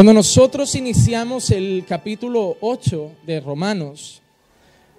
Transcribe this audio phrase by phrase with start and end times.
[0.00, 4.22] Cuando nosotros iniciamos el capítulo 8 de Romanos,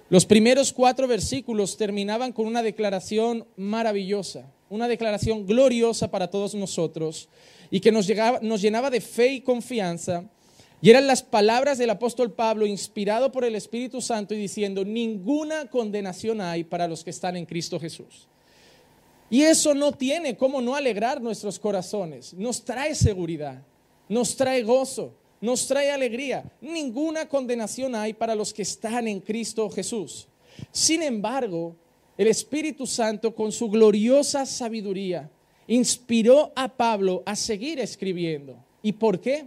[0.08, 7.28] los primeros cuatro versículos terminaban con una declaración maravillosa, una declaración gloriosa para todos nosotros
[7.68, 8.06] y que nos,
[8.42, 10.22] nos llenaba de fe y confianza.
[10.80, 15.68] Y eran las palabras del apóstol Pablo, inspirado por el Espíritu Santo, y diciendo, ninguna
[15.68, 18.28] condenación hay para los que están en Cristo Jesús.
[19.30, 23.64] Y eso no tiene cómo no alegrar nuestros corazones, nos trae seguridad
[24.08, 26.44] nos trae gozo, nos trae alegría.
[26.60, 30.28] Ninguna condenación hay para los que están en Cristo Jesús.
[30.70, 31.76] Sin embargo,
[32.16, 35.30] el Espíritu Santo con su gloriosa sabiduría
[35.66, 38.56] inspiró a Pablo a seguir escribiendo.
[38.82, 39.46] ¿Y por qué?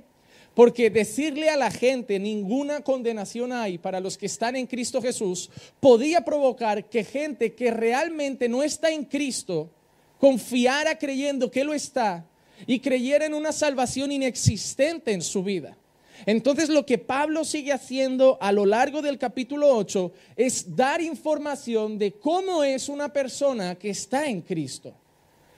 [0.54, 5.50] Porque decirle a la gente ninguna condenación hay para los que están en Cristo Jesús
[5.80, 9.70] podía provocar que gente que realmente no está en Cristo
[10.18, 12.26] confiara creyendo que lo está
[12.68, 15.78] y creyera en una salvación inexistente en su vida.
[16.26, 21.98] Entonces lo que Pablo sigue haciendo a lo largo del capítulo 8 es dar información
[21.98, 24.94] de cómo es una persona que está en Cristo.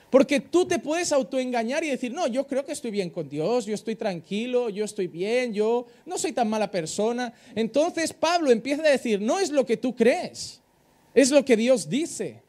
[0.09, 3.65] Porque tú te puedes autoengañar y decir, no, yo creo que estoy bien con Dios,
[3.65, 7.33] yo estoy tranquilo, yo estoy bien, yo no soy tan mala persona.
[7.55, 10.61] Entonces Pablo empieza a decir, no es lo que tú crees,
[11.13, 12.41] es lo que Dios dice.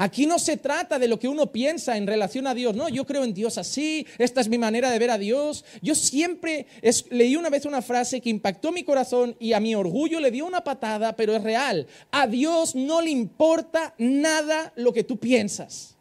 [0.00, 2.76] Aquí no se trata de lo que uno piensa en relación a Dios.
[2.76, 5.64] No, yo creo en Dios así, esta es mi manera de ver a Dios.
[5.82, 6.68] Yo siempre
[7.10, 10.46] leí una vez una frase que impactó mi corazón y a mi orgullo le dio
[10.46, 11.88] una patada, pero es real.
[12.12, 15.96] A Dios no le importa nada lo que tú piensas.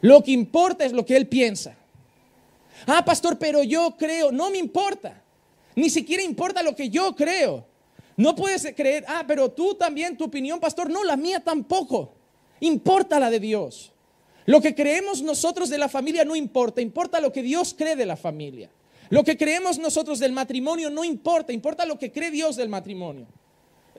[0.00, 1.76] Lo que importa es lo que Él piensa.
[2.86, 5.22] Ah, pastor, pero yo creo, no me importa.
[5.76, 7.66] Ni siquiera importa lo que yo creo.
[8.16, 12.17] No puedes creer, ah, pero tú también, tu opinión, pastor, no, la mía tampoco.
[12.60, 13.92] Importa la de Dios.
[14.46, 18.06] Lo que creemos nosotros de la familia no importa, importa lo que Dios cree de
[18.06, 18.70] la familia.
[19.10, 23.26] Lo que creemos nosotros del matrimonio no importa, importa lo que cree Dios del matrimonio.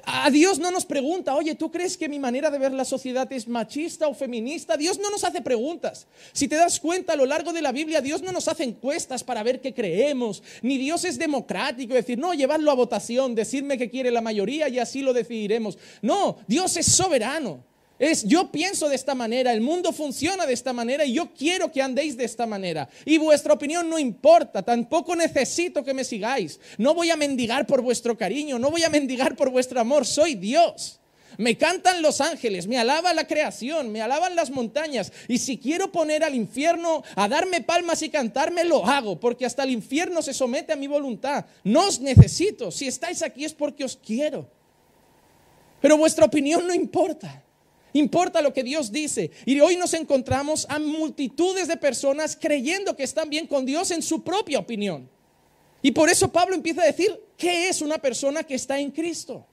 [0.06, 3.32] A Dios no nos pregunta, oye, ¿tú crees que mi manera de ver la sociedad
[3.32, 4.78] es machista o feminista?
[4.78, 6.08] Dios no nos hace preguntas.
[6.32, 9.24] Si te das cuenta a lo largo de la Biblia, Dios no nos hace encuestas
[9.24, 13.90] para ver qué creemos, ni Dios es democrático, decir, no, llevarlo a votación, decirme que
[13.90, 15.78] quiere la mayoría y así lo decidiremos.
[16.02, 17.69] No, Dios es soberano.
[18.00, 21.70] Es yo pienso de esta manera, el mundo funciona de esta manera y yo quiero
[21.70, 22.88] que andéis de esta manera.
[23.04, 26.62] Y vuestra opinión no importa, tampoco necesito que me sigáis.
[26.78, 30.36] No voy a mendigar por vuestro cariño, no voy a mendigar por vuestro amor, soy
[30.36, 31.02] Dios.
[31.38, 35.12] Me cantan los ángeles, me alaba la creación, me alaban las montañas.
[35.28, 39.64] Y si quiero poner al infierno a darme palmas y cantarme, lo hago, porque hasta
[39.64, 41.46] el infierno se somete a mi voluntad.
[41.66, 44.50] No os necesito, si estáis aquí es porque os quiero.
[45.82, 47.44] Pero vuestra opinión no importa.
[47.94, 49.32] Importa lo que Dios dice.
[49.46, 54.02] Y hoy nos encontramos a multitudes de personas creyendo que están bien con Dios en
[54.02, 55.10] su propia opinión.
[55.82, 59.46] Y por eso Pablo empieza a decir, ¿qué es una persona que está en Cristo?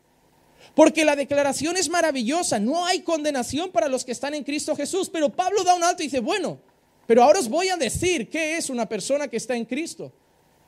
[0.75, 5.09] Porque la declaración es maravillosa, no hay condenación para los que están en Cristo Jesús,
[5.09, 6.59] pero Pablo da un alto y dice, bueno,
[7.07, 10.13] pero ahora os voy a decir qué es una persona que está en Cristo.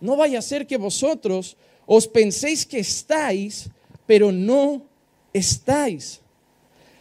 [0.01, 3.69] No vaya a ser que vosotros os penséis que estáis,
[4.07, 4.87] pero no
[5.33, 6.21] estáis.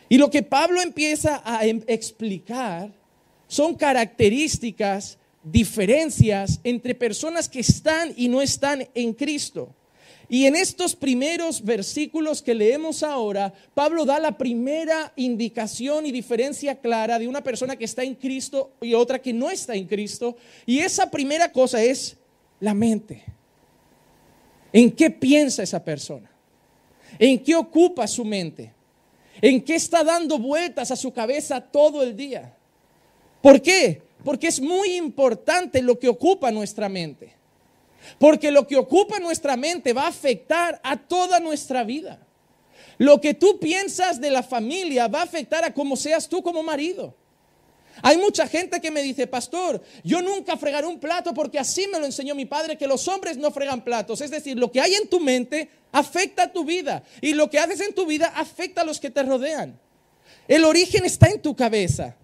[0.10, 2.92] Y lo que Pablo empieza a em, explicar
[3.48, 9.74] son características, diferencias entre personas que están y no están en Cristo.
[10.30, 16.76] Y en estos primeros versículos que leemos ahora, Pablo da la primera indicación y diferencia
[16.76, 20.36] clara de una persona que está en Cristo y otra que no está en Cristo.
[20.66, 22.18] Y esa primera cosa es
[22.60, 23.24] la mente.
[24.74, 26.30] ¿En qué piensa esa persona?
[27.18, 28.74] ¿En qué ocupa su mente?
[29.42, 32.56] ¿En qué está dando vueltas a su cabeza todo el día?
[33.42, 34.02] ¿Por qué?
[34.24, 37.36] Porque es muy importante lo que ocupa nuestra mente.
[38.20, 42.20] Porque lo que ocupa nuestra mente va a afectar a toda nuestra vida.
[42.98, 46.64] Lo que tú piensas de la familia va a afectar a cómo seas tú como
[46.64, 47.14] marido.
[48.02, 52.00] Hay mucha gente que me dice, pastor, yo nunca fregaré un plato porque así me
[52.00, 54.22] lo enseñó mi padre, que los hombres no fregan platos.
[54.22, 57.60] Es decir, lo que hay en tu mente afecta a tu vida y lo que
[57.60, 59.80] haces en tu vida afecta a los que te rodean.
[60.48, 62.16] El origen está en tu cabeza.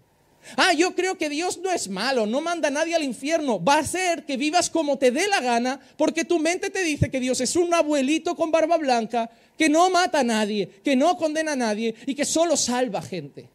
[0.58, 3.64] Ah, yo creo que Dios no es malo, no manda a nadie al infierno.
[3.64, 7.10] Va a ser que vivas como te dé la gana, porque tu mente te dice
[7.10, 11.18] que Dios es un abuelito con barba blanca, que no mata a nadie, que no
[11.18, 13.50] condena a nadie y que solo salva gente.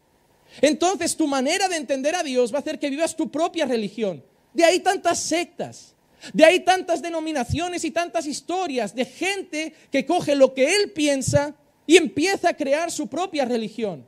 [0.61, 4.23] Entonces tu manera de entender a Dios va a hacer que vivas tu propia religión.
[4.53, 5.95] De ahí tantas sectas,
[6.33, 11.55] de ahí tantas denominaciones y tantas historias de gente que coge lo que él piensa
[11.85, 14.07] y empieza a crear su propia religión.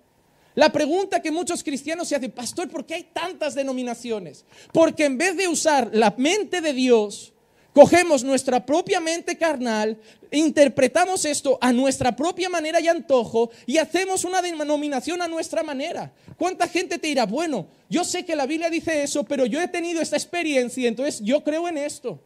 [0.53, 4.43] La pregunta que muchos cristianos se hacen, pastor, ¿por qué hay tantas denominaciones?
[4.73, 7.30] Porque en vez de usar la mente de Dios,
[7.73, 9.97] Cogemos nuestra propia mente carnal,
[10.29, 16.11] interpretamos esto a nuestra propia manera y antojo y hacemos una denominación a nuestra manera.
[16.37, 19.69] ¿Cuánta gente te dirá, bueno, yo sé que la Biblia dice eso, pero yo he
[19.69, 22.19] tenido esta experiencia, entonces yo creo en esto?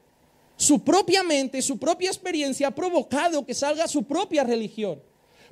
[0.58, 5.00] Su propia mente, su propia experiencia ha provocado que salga su propia religión.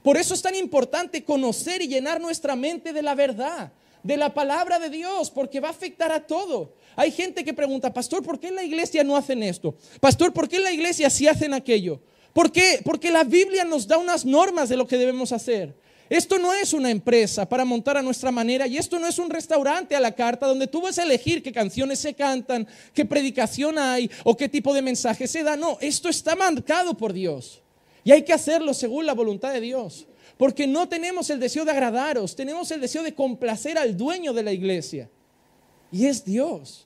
[0.02, 3.72] Por eso es tan importante conocer y llenar nuestra mente de la verdad,
[4.04, 6.74] de la palabra de Dios, porque va a afectar a todo.
[6.96, 9.76] Hay gente que pregunta, pastor, ¿por qué en la iglesia no hacen esto?
[10.00, 12.02] Pastor, ¿por qué en la iglesia sí hacen aquello?
[12.34, 12.82] ¿Por qué?
[12.84, 15.76] Porque la Biblia nos da unas normas de lo que debemos hacer.
[16.10, 19.30] Esto no es una empresa para montar a nuestra manera y esto no es un
[19.30, 23.80] restaurante a la carta donde tú vas a elegir qué canciones se cantan, qué predicación
[23.80, 25.56] hay o qué tipo de mensaje se da.
[25.56, 27.62] No, esto está marcado por Dios
[28.04, 30.06] y hay que hacerlo según la voluntad de Dios.
[30.44, 34.44] Porque no tenemos el deseo de agradaros, tenemos el deseo de complacer al dueño de
[34.44, 35.10] la iglesia
[35.90, 36.86] y es Dios.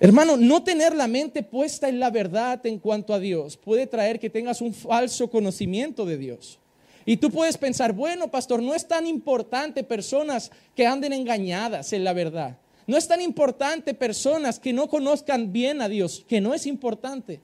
[0.00, 4.18] Hermano, no tener la mente puesta en la verdad en cuanto a Dios puede traer
[4.18, 6.58] que tengas un falso conocimiento de Dios.
[7.04, 12.02] Y tú puedes pensar, bueno, pastor, no es tan importante personas que anden engañadas en
[12.02, 12.56] la verdad.
[12.86, 17.42] No es tan importante personas que no conozcan bien a Dios, que no es importante.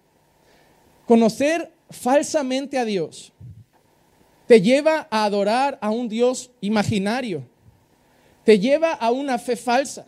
[1.04, 3.34] Conocer falsamente a Dios
[4.46, 7.46] te lleva a adorar a un Dios imaginario
[8.46, 10.06] te lleva a una fe falsa,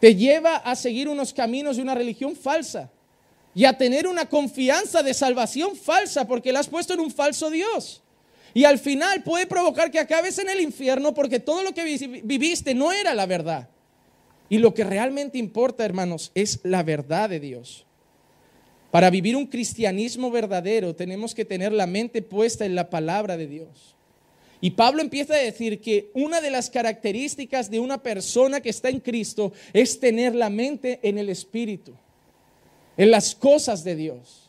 [0.00, 2.90] te lleva a seguir unos caminos de una religión falsa
[3.54, 7.50] y a tener una confianza de salvación falsa porque la has puesto en un falso
[7.50, 8.02] Dios.
[8.52, 11.84] Y al final puede provocar que acabes en el infierno porque todo lo que
[12.24, 13.68] viviste no era la verdad.
[14.48, 17.86] Y lo que realmente importa, hermanos, es la verdad de Dios.
[18.94, 23.48] Para vivir un cristianismo verdadero tenemos que tener la mente puesta en la palabra de
[23.48, 23.96] Dios.
[24.60, 28.90] Y Pablo empieza a decir que una de las características de una persona que está
[28.90, 31.92] en Cristo es tener la mente en el Espíritu,
[32.96, 34.48] en las cosas de Dios.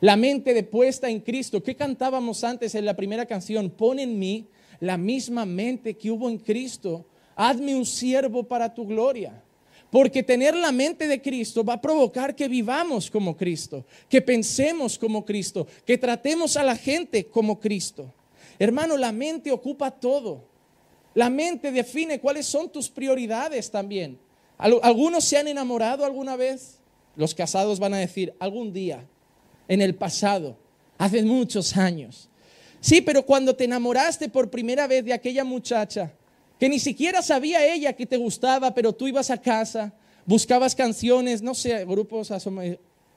[0.00, 1.62] La mente de puesta en Cristo.
[1.62, 3.70] ¿Qué cantábamos antes en la primera canción?
[3.70, 4.46] Pon en mí
[4.80, 7.06] la misma mente que hubo en Cristo.
[7.34, 9.42] Hazme un siervo para tu gloria.
[9.90, 14.98] Porque tener la mente de Cristo va a provocar que vivamos como Cristo, que pensemos
[14.98, 18.12] como Cristo, que tratemos a la gente como Cristo.
[18.58, 20.44] Hermano, la mente ocupa todo.
[21.14, 24.18] La mente define cuáles son tus prioridades también.
[24.58, 26.78] ¿Algunos se han enamorado alguna vez?
[27.16, 29.04] Los casados van a decir, algún día,
[29.66, 30.56] en el pasado,
[30.98, 32.28] hace muchos años.
[32.80, 36.12] Sí, pero cuando te enamoraste por primera vez de aquella muchacha,
[36.60, 39.94] que ni siquiera sabía ella que te gustaba, pero tú ibas a casa,
[40.26, 42.30] buscabas canciones, no sé, grupos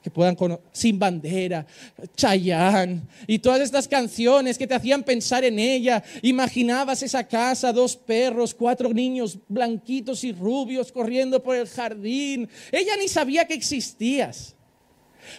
[0.02, 1.66] que puedan conocer, Sin Bandera,
[2.16, 6.02] Chayanne y todas estas canciones que te hacían pensar en ella.
[6.22, 12.48] Imaginabas esa casa, dos perros, cuatro niños blanquitos y rubios corriendo por el jardín.
[12.72, 14.53] Ella ni sabía que existías.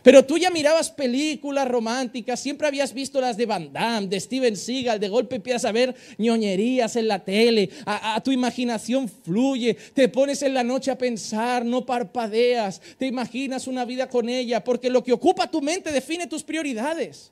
[0.03, 4.55] Pero tú ya mirabas películas románticas, siempre habías visto las de Van Damme, de Steven
[4.55, 9.75] Seagal, de golpe empiezas a ver ñoñerías en la tele, a, a, tu imaginación fluye,
[9.93, 14.63] te pones en la noche a pensar, no parpadeas, te imaginas una vida con ella,
[14.63, 17.31] porque lo que ocupa tu mente define tus prioridades.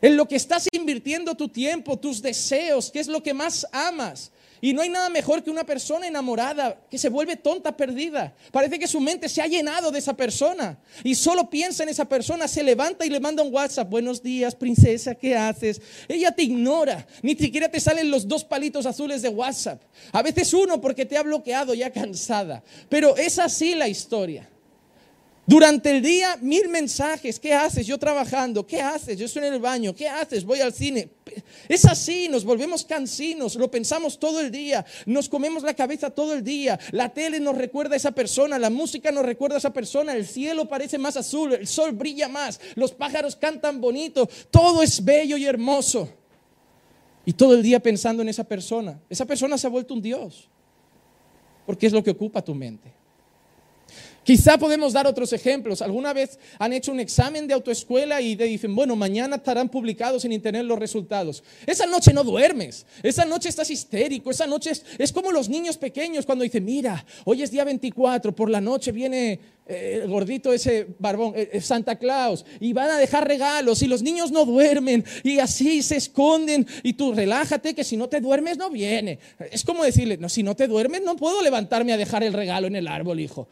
[0.00, 4.30] En lo que estás invirtiendo tu tiempo, tus deseos, qué es lo que más amas.
[4.60, 8.34] Y no hay nada mejor que una persona enamorada que se vuelve tonta, perdida.
[8.50, 12.06] Parece que su mente se ha llenado de esa persona y solo piensa en esa
[12.06, 15.80] persona, se levanta y le manda un WhatsApp, buenos días, princesa, ¿qué haces?
[16.08, 19.80] Ella te ignora, ni siquiera te salen los dos palitos azules de WhatsApp.
[20.12, 22.62] A veces uno porque te ha bloqueado ya cansada.
[22.88, 24.48] Pero es así la historia.
[25.48, 27.40] Durante el día, mil mensajes.
[27.40, 27.86] ¿Qué haces?
[27.86, 28.66] Yo trabajando.
[28.66, 29.16] ¿Qué haces?
[29.16, 29.94] Yo estoy en el baño.
[29.94, 30.44] ¿Qué haces?
[30.44, 31.08] Voy al cine.
[31.70, 36.34] Es así, nos volvemos cansinos, lo pensamos todo el día, nos comemos la cabeza todo
[36.34, 36.78] el día.
[36.90, 40.26] La tele nos recuerda a esa persona, la música nos recuerda a esa persona, el
[40.26, 45.38] cielo parece más azul, el sol brilla más, los pájaros cantan bonito, todo es bello
[45.38, 46.10] y hermoso.
[47.24, 49.00] Y todo el día pensando en esa persona.
[49.08, 50.46] Esa persona se ha vuelto un Dios,
[51.64, 52.98] porque es lo que ocupa tu mente.
[54.28, 55.80] Quizá podemos dar otros ejemplos.
[55.80, 60.22] ¿Alguna vez han hecho un examen de autoescuela y te dicen, bueno, mañana estarán publicados
[60.26, 61.42] en internet los resultados?
[61.64, 65.78] Esa noche no duermes, esa noche estás histérico, esa noche es, es como los niños
[65.78, 70.50] pequeños cuando dicen, mira, hoy es día 24, por la noche viene eh, el gordito
[70.50, 74.46] ese barbón, eh, eh, Santa Claus, y van a dejar regalos y los niños no
[74.46, 79.18] duermen y así se esconden y tú relájate que si no te duermes no viene.
[79.52, 82.66] Es como decirle, no, si no te duermes no puedo levantarme a dejar el regalo
[82.66, 83.46] en el árbol, hijo.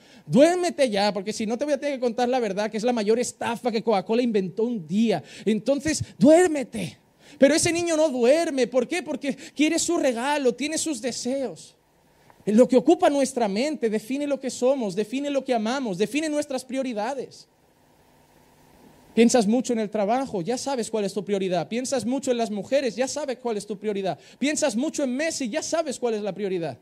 [0.66, 2.82] Duérmete ya, porque si no te voy a tener que contar la verdad, que es
[2.82, 5.23] la mayor estafa que Coca-Cola inventó un día.
[5.44, 6.99] Entonces, duérmete.
[7.38, 9.00] Pero ese niño no duerme, ¿por qué?
[9.00, 11.76] Porque quiere su regalo, tiene sus deseos.
[12.46, 16.64] Lo que ocupa nuestra mente define lo que somos, define lo que amamos, define nuestras
[16.64, 17.46] prioridades.
[19.14, 21.68] Piensas mucho en el trabajo, ya sabes cuál es tu prioridad.
[21.68, 24.18] Piensas mucho en las mujeres, ya sabes cuál es tu prioridad.
[24.40, 26.76] Piensas mucho en Messi, ya sabes cuál es la prioridad.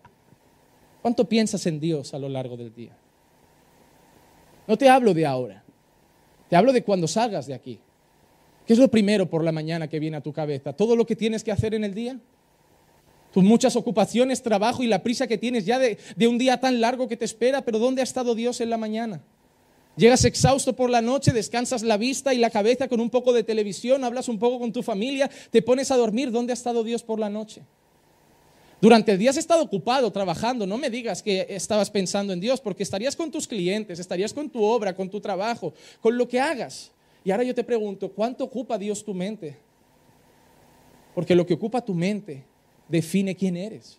[1.03, 2.97] ¿Cuánto piensas en Dios a lo largo del día?
[4.66, 5.62] No te hablo de ahora,
[6.49, 7.78] te hablo de cuando salgas de aquí.
[8.66, 10.73] ¿Qué es lo primero por la mañana que viene a tu cabeza?
[10.73, 12.18] ¿Todo lo que tienes que hacer en el día?
[13.33, 16.80] Tus muchas ocupaciones, trabajo y la prisa que tienes ya de, de un día tan
[16.80, 19.23] largo que te espera, pero ¿dónde ha estado Dios en la mañana?
[19.97, 23.44] Llegas exhausto por la noche, descansas la vista y la cabeza con un poco de
[23.44, 26.33] televisión, hablas un poco con tu familia, te pones a dormir.
[26.33, 27.62] ¿Dónde ha estado Dios por la noche?
[28.85, 32.61] Durante el día has estado ocupado trabajando, no me digas que estabas pensando en Dios,
[32.61, 35.73] porque estarías con tus clientes, estarías con tu obra, con tu trabajo,
[36.03, 36.93] con lo que hagas.
[37.25, 39.57] Y ahora yo te pregunto, ¿cuánto ocupa Dios tu mente?
[41.14, 42.45] Porque lo que ocupa tu mente
[42.87, 43.97] define quién eres.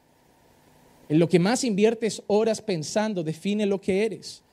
[1.10, 4.44] En lo que más inviertes horas pensando define lo que eres.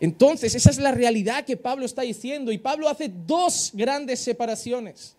[0.00, 2.50] Entonces, esa es la realidad que Pablo está diciendo.
[2.50, 5.16] Y Pablo hace dos grandes separaciones.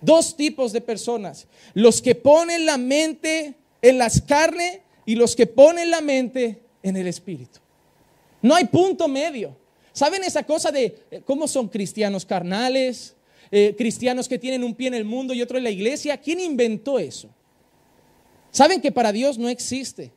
[0.00, 1.46] Dos tipos de personas.
[1.74, 6.96] Los que ponen la mente en las carnes y los que ponen la mente en
[6.96, 7.60] el espíritu.
[8.42, 9.56] No hay punto medio.
[9.92, 13.16] ¿Saben esa cosa de eh, cómo son cristianos carnales?
[13.50, 16.16] Eh, cristianos que tienen un pie en el mundo y otro en la iglesia.
[16.18, 17.30] ¿Quién inventó eso?
[18.50, 20.12] ¿Saben que para Dios no existe?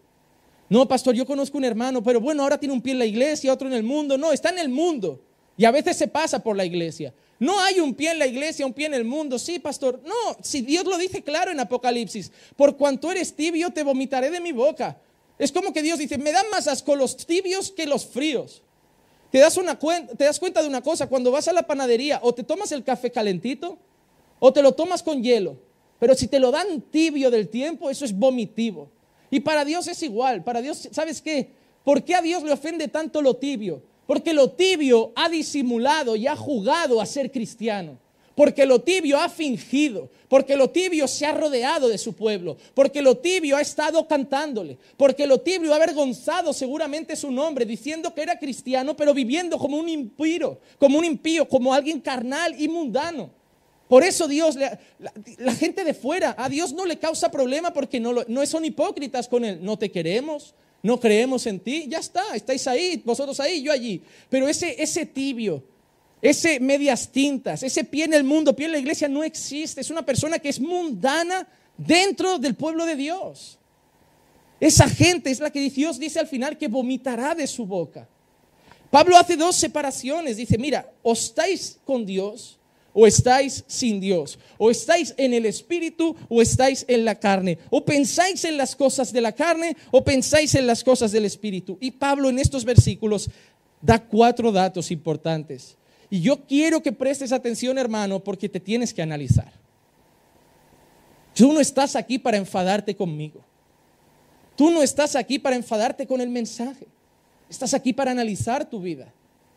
[0.67, 3.53] No, pastor, yo conozco un hermano, pero bueno, ahora tiene un pie en la iglesia,
[3.53, 4.17] otro en el mundo.
[4.17, 5.21] No, está en el mundo.
[5.57, 7.13] Y a veces se pasa por la iglesia.
[7.39, 9.39] No hay un pie en la iglesia, un pie en el mundo.
[9.39, 10.01] Sí, pastor.
[10.03, 14.41] No, si Dios lo dice claro en Apocalipsis, por cuanto eres tibio, te vomitaré de
[14.41, 14.99] mi boca.
[15.37, 18.61] Es como que Dios dice, me dan más asco los tibios que los fríos.
[19.31, 22.33] Te das, una te das cuenta de una cosa, cuando vas a la panadería, o
[22.33, 23.77] te tomas el café calentito,
[24.39, 25.57] o te lo tomas con hielo.
[25.99, 28.89] Pero si te lo dan tibio del tiempo, eso es vomitivo.
[29.31, 30.43] Y para Dios es igual.
[30.43, 31.51] Para Dios, ¿sabes qué?
[31.83, 33.81] ¿Por qué a Dios le ofende tanto lo tibio?
[34.09, 37.99] Porque lo tibio ha disimulado y ha jugado a ser cristiano.
[38.33, 43.03] Porque lo tibio ha fingido, porque lo tibio se ha rodeado de su pueblo, porque
[43.03, 48.23] lo tibio ha estado cantándole, porque lo tibio ha avergonzado seguramente su nombre, diciendo que
[48.23, 53.29] era cristiano, pero viviendo como un impío, como un impío, como alguien carnal y mundano.
[53.87, 58.23] Por eso Dios, la, gente de fuera, a Dios no le causa problema porque no,
[58.27, 59.59] no son hipócritas con Él.
[59.61, 64.01] No te queremos, no creemos en ti, ya está, estáis ahí, vosotros ahí, yo allí.
[64.29, 65.63] Pero ese, ese tibio,
[66.21, 69.81] ese medias tintas, ese pie en el mundo, pie en la iglesia no existe.
[69.81, 73.57] Es una persona que es mundana dentro del pueblo de Dios.
[74.59, 78.07] Esa gente es la que Dios dice al final que vomitará de su boca.
[78.91, 80.37] Pablo hace dos separaciones.
[80.37, 82.58] Dice, mira, o estáis con Dios
[82.93, 87.85] o estáis sin Dios, o estáis en el Espíritu o estáis en la carne, o
[87.85, 91.77] pensáis en las cosas de la carne o pensáis en las cosas del Espíritu.
[91.79, 93.29] Y Pablo en estos versículos
[93.81, 95.77] da cuatro datos importantes.
[96.09, 99.53] Y yo quiero que prestes atención, hermano, porque te tienes que analizar.
[101.35, 103.45] Tú no estás aquí para enfadarte conmigo.
[104.55, 106.87] Tú no estás aquí para enfadarte con el mensaje.
[107.49, 109.13] Estás aquí para analizar tu vida.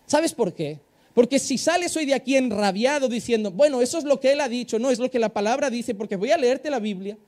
[0.06, 0.78] ¿Sabes por qué?
[1.14, 4.48] Porque si sales hoy de aquí enrabiado diciendo, bueno, eso es lo que él ha
[4.48, 7.18] dicho, no es lo que la palabra dice, porque voy a leerte la Biblia,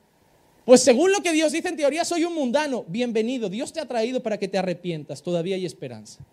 [0.65, 2.85] pues según lo que Dios dice en teoría soy un mundano.
[2.89, 6.25] Bienvenido, Dios te ha traído para que te arrepientas, todavía hay esperanza.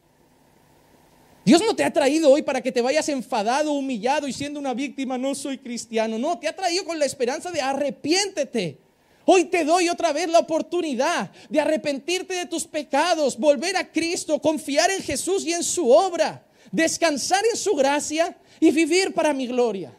[1.43, 4.73] Dios no te ha traído hoy para que te vayas enfadado, humillado y siendo una
[4.73, 6.19] víctima, no soy cristiano.
[6.19, 8.77] No, te ha traído con la esperanza de arrepiéntete.
[9.25, 14.39] Hoy te doy otra vez la oportunidad de arrepentirte de tus pecados, volver a Cristo,
[14.39, 19.47] confiar en Jesús y en su obra descansar en su gracia y vivir para mi
[19.47, 19.93] gloria,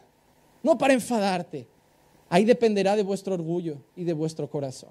[0.61, 1.67] no para enfadarte.
[2.29, 4.89] Ahí dependerá de vuestro orgullo y de vuestro corazón.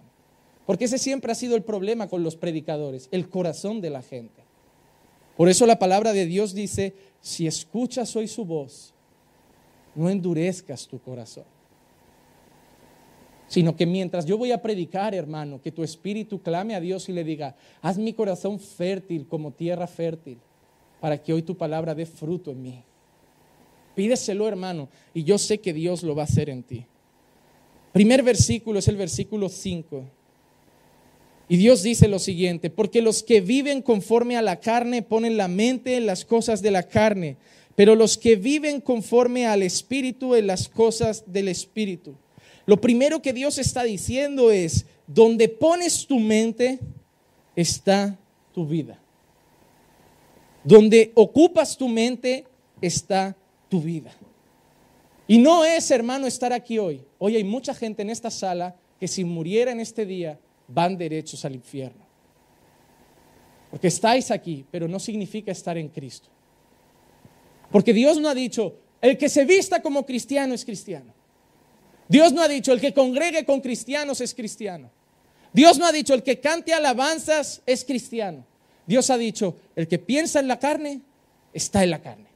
[0.65, 4.45] Porque ese siempre ha sido el problema con los predicadores, el corazón de la gente.
[5.37, 8.95] Por eso la palabra de Dios dice, si escuchas hoy su voz,
[9.95, 11.45] no endurezcas tu corazón.
[13.49, 17.12] Sino que mientras yo voy a predicar, hermano, que tu espíritu clame a Dios y
[17.12, 20.39] le diga, haz mi corazón fértil como tierra fértil
[21.03, 22.85] para que hoy tu palabra dé fruto en mí.
[23.97, 26.87] Pídeselo, hermano, y yo sé que Dios lo va a hacer en ti.
[27.91, 30.05] Primer versículo es el versículo 5.
[31.49, 35.49] Y Dios dice lo siguiente, porque los que viven conforme a la carne ponen la
[35.49, 37.37] mente en las cosas de la carne,
[37.75, 42.15] pero los que viven conforme al Espíritu en las cosas del Espíritu.
[42.65, 46.79] Lo primero que Dios está diciendo es, donde pones tu mente
[47.57, 48.17] está
[48.53, 49.02] tu vida.
[50.64, 52.47] Donde ocupas tu mente
[52.81, 53.37] está
[53.69, 54.12] tu vida.
[55.26, 57.02] Y no es, hermano, estar aquí hoy.
[57.19, 60.38] Hoy hay mucha gente en esta sala que si muriera en este día
[60.69, 62.04] van derechos al infierno.
[63.71, 66.28] Porque estáis aquí, pero no significa estar en Cristo.
[67.71, 71.14] Porque Dios no ha dicho, el que se vista como cristiano es cristiano.
[72.09, 74.90] Dios no ha dicho, el que congregue con cristianos es cristiano.
[75.52, 78.45] Dios no ha dicho, el que cante alabanzas es cristiano.
[78.87, 81.03] Dios ha dicho, el que piensa en la carne,
[81.53, 82.27] está en la carne.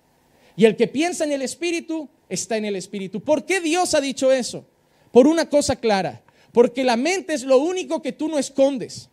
[0.56, 3.20] Y el que piensa en el Espíritu, está en el Espíritu.
[3.20, 4.66] ¿Por qué Dios ha dicho eso?
[5.12, 6.22] Por una cosa clara,
[6.52, 9.08] porque la mente es lo único que tú no escondes.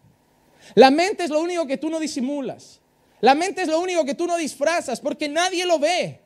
[0.76, 2.80] La mente es lo único que tú no disimulas.
[3.20, 6.22] La mente es lo único que tú no disfrazas, porque nadie lo ve.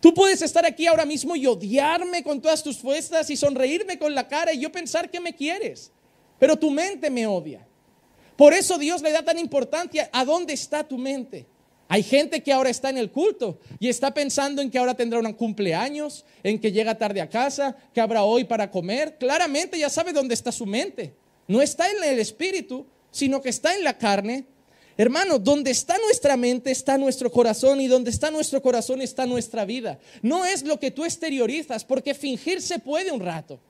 [0.00, 4.14] Tú puedes estar aquí ahora mismo y odiarme con todas tus fuerzas y sonreírme con
[4.14, 5.92] la cara y yo pensar que me quieres,
[6.38, 7.66] pero tu mente me odia.
[8.36, 11.46] Por eso Dios le da tan importancia a dónde está tu mente.
[11.88, 15.20] Hay gente que ahora está en el culto y está pensando en que ahora tendrá
[15.20, 19.16] un cumpleaños, en que llega tarde a casa, que habrá hoy para comer.
[19.18, 21.14] Claramente ya sabe dónde está su mente.
[21.46, 24.46] No está en el espíritu, sino que está en la carne.
[24.96, 29.64] Hermano, donde está nuestra mente está nuestro corazón y donde está nuestro corazón está nuestra
[29.64, 29.98] vida.
[30.22, 33.60] No es lo que tú exteriorizas, porque fingir se puede un rato.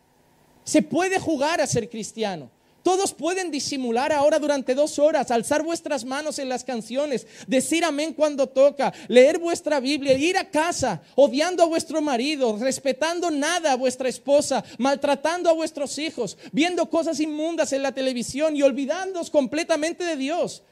[0.64, 2.50] Se puede jugar a ser cristiano.
[2.84, 8.12] Todos pueden disimular ahora durante dos horas, alzar vuestras manos en las canciones, decir amén
[8.12, 13.76] cuando toca, leer vuestra Biblia, ir a casa odiando a vuestro marido, respetando nada a
[13.76, 20.04] vuestra esposa, maltratando a vuestros hijos, viendo cosas inmundas en la televisión y olvidándoos completamente
[20.04, 20.62] de Dios.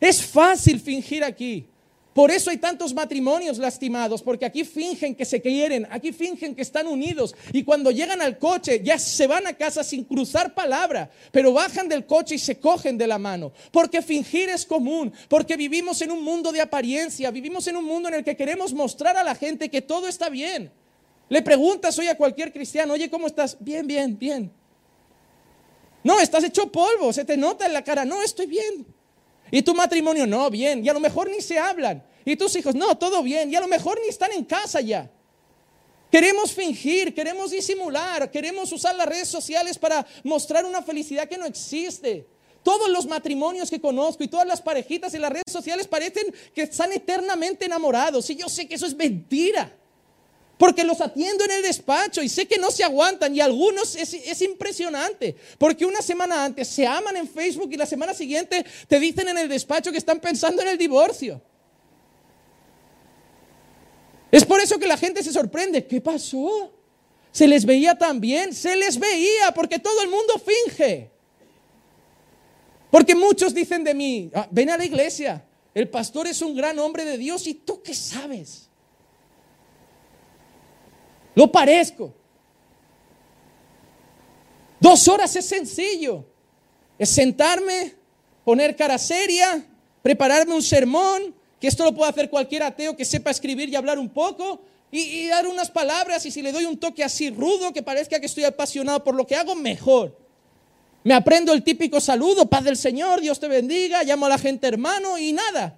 [0.00, 1.68] Es fácil fingir aquí.
[2.18, 6.62] Por eso hay tantos matrimonios lastimados, porque aquí fingen que se quieren, aquí fingen que
[6.62, 11.08] están unidos y cuando llegan al coche ya se van a casa sin cruzar palabra,
[11.30, 15.56] pero bajan del coche y se cogen de la mano, porque fingir es común, porque
[15.56, 19.16] vivimos en un mundo de apariencia, vivimos en un mundo en el que queremos mostrar
[19.16, 20.72] a la gente que todo está bien.
[21.28, 23.56] Le preguntas hoy a cualquier cristiano, oye, ¿cómo estás?
[23.60, 24.50] Bien, bien, bien.
[26.02, 28.97] No, estás hecho polvo, se te nota en la cara, no, estoy bien.
[29.50, 30.84] Y tu matrimonio, no, bien.
[30.84, 32.02] Y a lo mejor ni se hablan.
[32.24, 33.50] Y tus hijos, no, todo bien.
[33.50, 35.10] Y a lo mejor ni están en casa ya.
[36.10, 41.44] Queremos fingir, queremos disimular, queremos usar las redes sociales para mostrar una felicidad que no
[41.44, 42.26] existe.
[42.62, 46.62] Todos los matrimonios que conozco y todas las parejitas en las redes sociales parecen que
[46.62, 48.28] están eternamente enamorados.
[48.30, 49.77] Y yo sé que eso es mentira.
[50.58, 54.42] Porque los atiendo en el despacho y sé que no se aguantan y algunos es,
[54.42, 55.36] impresionante.
[55.56, 59.38] Porque una semana antes se aman en Facebook y la semana siguiente te dicen en
[59.38, 61.40] el despacho que están pensando en el divorcio.
[64.32, 65.86] Es por eso que la gente se sorprende.
[65.86, 66.72] ¿Qué pasó?
[67.30, 71.12] Se les veía tan bien, se les veía porque todo el mundo finge.
[72.90, 76.78] Porque muchos dicen de mí, ah, ven a la iglesia, el pastor es un gran
[76.80, 78.67] hombre de Dios y tú qué sabes.
[81.38, 82.12] Lo parezco.
[84.80, 86.26] Dos horas es sencillo.
[86.98, 87.94] Es sentarme,
[88.44, 89.64] poner cara seria,
[90.02, 94.00] prepararme un sermón, que esto lo puede hacer cualquier ateo que sepa escribir y hablar
[94.00, 97.72] un poco, y, y, dar unas palabras, y si le doy un toque así rudo,
[97.72, 100.18] que parezca que estoy apasionado por lo que hago, mejor.
[101.04, 104.66] Me aprendo el típico saludo, paz del Señor, Dios te bendiga, llamo a la gente
[104.66, 105.77] hermano y nada.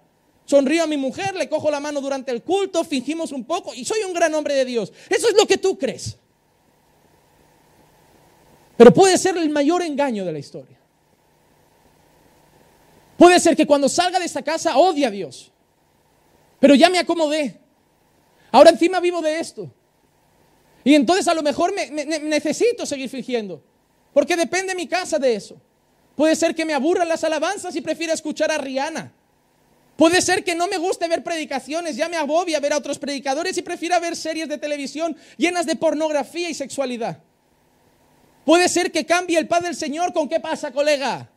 [0.51, 3.85] Sonrío a mi mujer, le cojo la mano durante el culto, fingimos un poco y
[3.85, 4.93] soy un gran hombre de Dios.
[5.09, 6.17] Eso es lo que tú crees.
[8.77, 10.77] Pero puede ser el mayor engaño de la historia.
[13.17, 15.53] Puede ser que cuando salga de esta casa odie a Dios.
[16.59, 17.61] Pero ya me acomodé.
[18.51, 19.73] Ahora encima vivo de esto.
[20.83, 23.63] Y entonces a lo mejor me, necesito seguir fingiendo.
[24.13, 25.61] Porque depende mi casa de eso.
[26.17, 29.13] Puede ser que me aburran las alabanzas y prefiera escuchar a Rihanna.
[30.01, 33.59] Puede ser que no me guste ver predicaciones, ya me agobia ver a otros predicadores
[33.59, 37.23] y prefiera ver series de televisión llenas de pornografía y sexualidad.
[38.47, 41.29] Puede ser que cambie el paz del Señor con qué pasa, colega.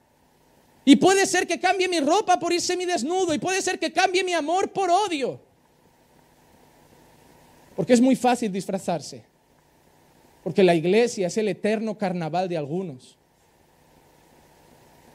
[0.86, 3.34] Y puede ser que cambie mi ropa por irse mi desnudo.
[3.34, 5.42] Y puede ser que cambie mi amor por odio.
[7.76, 9.26] Porque es muy fácil disfrazarse.
[10.42, 13.18] Porque la iglesia es el eterno carnaval de algunos.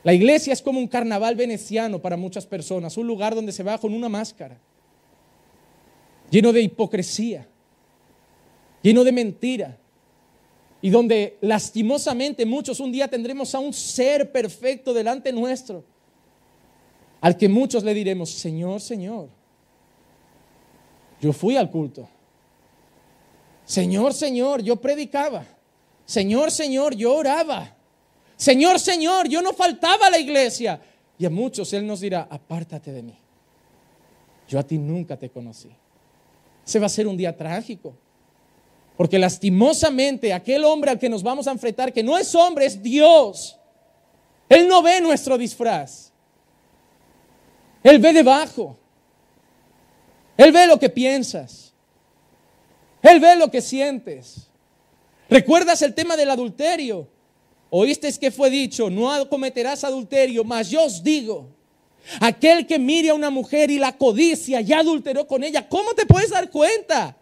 [0.09, 3.77] La iglesia es como un carnaval veneciano para muchas personas, un lugar donde se va
[3.77, 4.59] con una máscara,
[6.31, 7.47] lleno de hipocresía,
[8.81, 9.77] lleno de mentira,
[10.81, 15.85] y donde lastimosamente muchos un día tendremos a un ser perfecto delante nuestro,
[17.21, 19.29] al que muchos le diremos, Señor, Señor,
[21.21, 22.09] yo fui al culto.
[23.67, 25.45] Señor, Señor, yo predicaba.
[26.07, 27.78] Señor, Señor, yo oraba.
[28.39, 30.81] Señor, Señor, yo no faltaba a la iglesia.
[31.19, 33.19] Y a muchos Él nos dirá, apártate de mí.
[34.47, 35.71] Yo a ti nunca te conocí.
[36.65, 37.95] Se va a ser un día trágico.
[38.97, 42.81] Porque lastimosamente aquel hombre al que nos vamos a enfrentar, que no es hombre, es
[42.81, 43.59] Dios.
[44.49, 46.13] Él no ve nuestro disfraz.
[47.83, 48.79] Él ve debajo.
[50.37, 51.75] Él ve lo que piensas.
[53.03, 54.49] Él ve lo que sientes.
[55.29, 57.09] ¿Recuerdas el tema del adulterio?
[57.71, 61.49] Oíste que fue dicho, no cometerás adulterio, mas yo os digo,
[62.21, 66.07] aquel que mire a una mujer y la codicia ya adulteró con ella, ¿cómo te
[66.07, 67.17] puedes dar cuenta?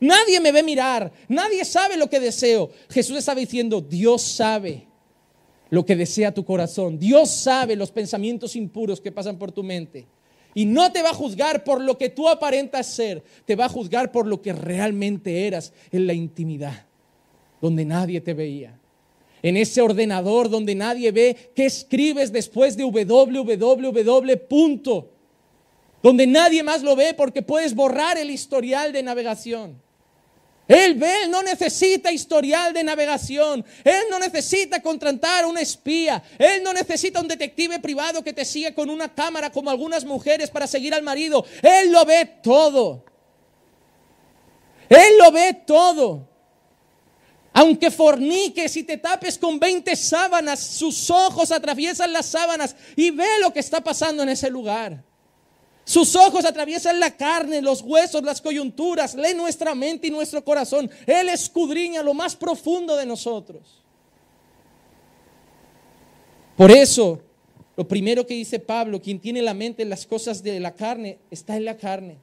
[0.00, 2.70] Nadie me ve mirar, nadie sabe lo que deseo.
[2.90, 4.88] Jesús estaba diciendo, Dios sabe
[5.70, 10.06] lo que desea tu corazón, Dios sabe los pensamientos impuros que pasan por tu mente.
[10.54, 13.70] Y no te va a juzgar por lo que tú aparentas ser, te va a
[13.70, 16.86] juzgar por lo que realmente eras en la intimidad,
[17.60, 18.81] donde nadie te veía
[19.42, 24.36] en ese ordenador donde nadie ve qué escribes después de www.
[24.48, 25.10] Punto,
[26.02, 29.80] donde nadie más lo ve porque puedes borrar el historial de navegación.
[30.68, 33.64] Él ve, él no necesita historial de navegación.
[33.84, 36.22] Él no necesita contratar un espía.
[36.38, 40.50] Él no necesita un detective privado que te siga con una cámara como algunas mujeres
[40.50, 41.44] para seguir al marido.
[41.62, 43.04] Él lo ve todo.
[44.88, 46.31] Él lo ve todo.
[47.54, 53.40] Aunque forniques y te tapes con 20 sábanas, sus ojos atraviesan las sábanas y ve
[53.40, 55.04] lo que está pasando en ese lugar.
[55.84, 60.90] Sus ojos atraviesan la carne, los huesos, las coyunturas, lee nuestra mente y nuestro corazón.
[61.06, 63.82] Él escudriña lo más profundo de nosotros.
[66.56, 67.20] Por eso,
[67.76, 71.18] lo primero que dice Pablo, quien tiene la mente en las cosas de la carne,
[71.30, 72.18] está en la carne.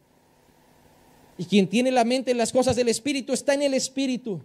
[1.37, 4.41] Y quien tiene la mente en las cosas del Espíritu, está en el Espíritu.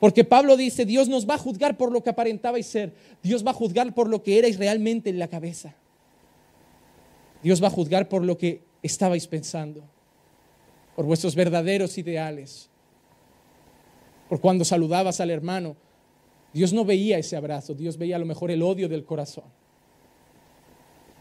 [0.00, 2.94] Porque Pablo dice, Dios nos va a juzgar por lo que aparentabais ser.
[3.22, 5.74] Dios va a juzgar por lo que erais realmente en la cabeza.
[7.42, 9.84] Dios va a juzgar por lo que estabais pensando,
[10.96, 12.70] por vuestros verdaderos ideales.
[14.30, 15.76] Por cuando saludabas al hermano,
[16.54, 19.44] Dios no veía ese abrazo, Dios veía a lo mejor el odio del corazón.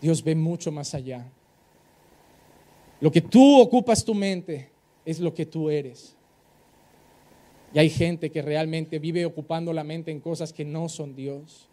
[0.01, 1.29] Dios ve mucho más allá.
[3.01, 4.71] Lo que tú ocupas tu mente
[5.03, 6.15] es lo que tú eres.
[7.73, 11.69] Y hay gente que realmente vive ocupando la mente en cosas que no son Dios.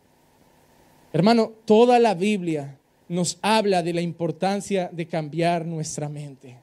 [1.12, 2.78] Hermano, toda la Biblia
[3.08, 6.56] nos habla de la importancia de cambiar nuestra mente.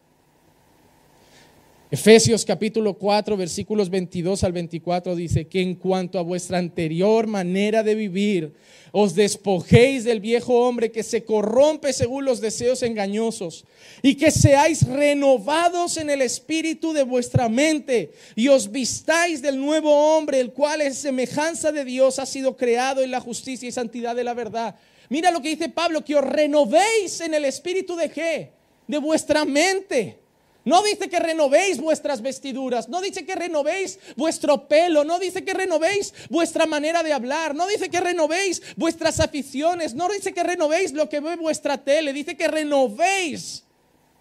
[1.93, 7.83] Efesios capítulo 4 versículos 22 al 24 dice que en cuanto a vuestra anterior manera
[7.83, 8.55] de vivir,
[8.91, 13.65] os despojéis del viejo hombre que se corrompe según los deseos engañosos
[14.01, 20.15] y que seáis renovados en el espíritu de vuestra mente y os vistáis del nuevo
[20.15, 24.15] hombre, el cual es semejanza de Dios, ha sido creado en la justicia y santidad
[24.15, 24.77] de la verdad.
[25.09, 28.49] Mira lo que dice Pablo, que os renovéis en el espíritu de qué?
[28.87, 30.22] De vuestra mente.
[30.65, 35.53] No dice que renovéis vuestras vestiduras, no dice que renovéis vuestro pelo, no dice que
[35.53, 40.93] renovéis vuestra manera de hablar, no dice que renovéis vuestras aficiones, no dice que renovéis
[40.93, 43.65] lo que ve vuestra tele, dice que renovéis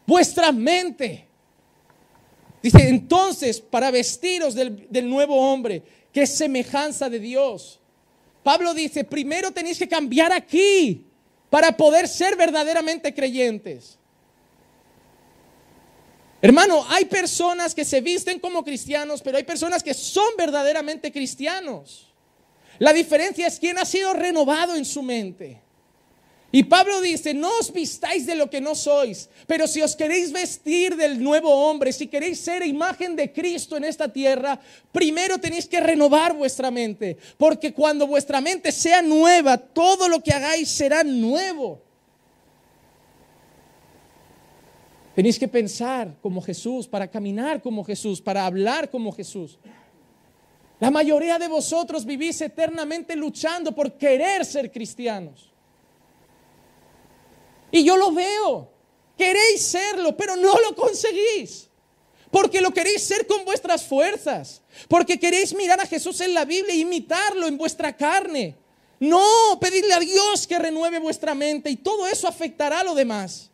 [0.05, 1.29] vuestra mente.
[2.61, 7.81] Dice entonces para vestiros del, del nuevo hombre, que es semejanza de Dios.
[8.43, 11.07] Pablo dice, primero tenéis que cambiar aquí
[11.51, 13.99] para poder ser verdaderamente creyentes.
[16.45, 22.09] Hermano, hay personas que se visten como cristianos, pero hay personas que son verdaderamente cristianos.
[22.81, 25.63] La diferencia es quién ha sido renovado en su mente.
[26.51, 30.33] Y Pablo dice, no os vistáis de lo que no sois, pero si os queréis
[30.33, 35.67] vestir del nuevo hombre, si queréis ser imagen de Cristo en esta tierra, primero tenéis
[35.67, 41.05] que renovar vuestra mente, porque cuando vuestra mente sea nueva, todo lo que hagáis será
[41.05, 41.81] nuevo.
[45.15, 49.59] Tenéis que pensar como Jesús, para caminar como Jesús, para hablar como Jesús.
[50.81, 55.53] La mayoría de vosotros vivís eternamente luchando por querer ser cristianos.
[57.71, 58.69] Y yo lo veo.
[59.17, 61.69] Queréis serlo, pero no lo conseguís.
[62.33, 64.63] Porque lo queréis ser con vuestras fuerzas.
[64.89, 68.57] Porque queréis mirar a Jesús en la Biblia e imitarlo en vuestra carne.
[68.99, 73.52] No, pedirle a Dios que renueve vuestra mente y todo eso afectará a lo demás.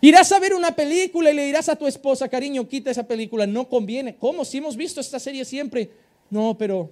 [0.00, 3.46] Irás a ver una película y le dirás a tu esposa, cariño, quita esa película,
[3.46, 4.16] no conviene.
[4.16, 4.44] ¿Cómo?
[4.44, 5.90] Si hemos visto esta serie siempre.
[6.30, 6.90] No, pero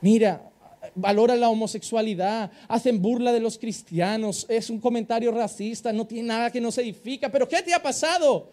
[0.00, 0.50] mira,
[0.94, 6.50] valora la homosexualidad, hacen burla de los cristianos, es un comentario racista, no tiene nada
[6.50, 7.30] que nos edifica.
[7.30, 8.50] Pero ¿qué te ha pasado?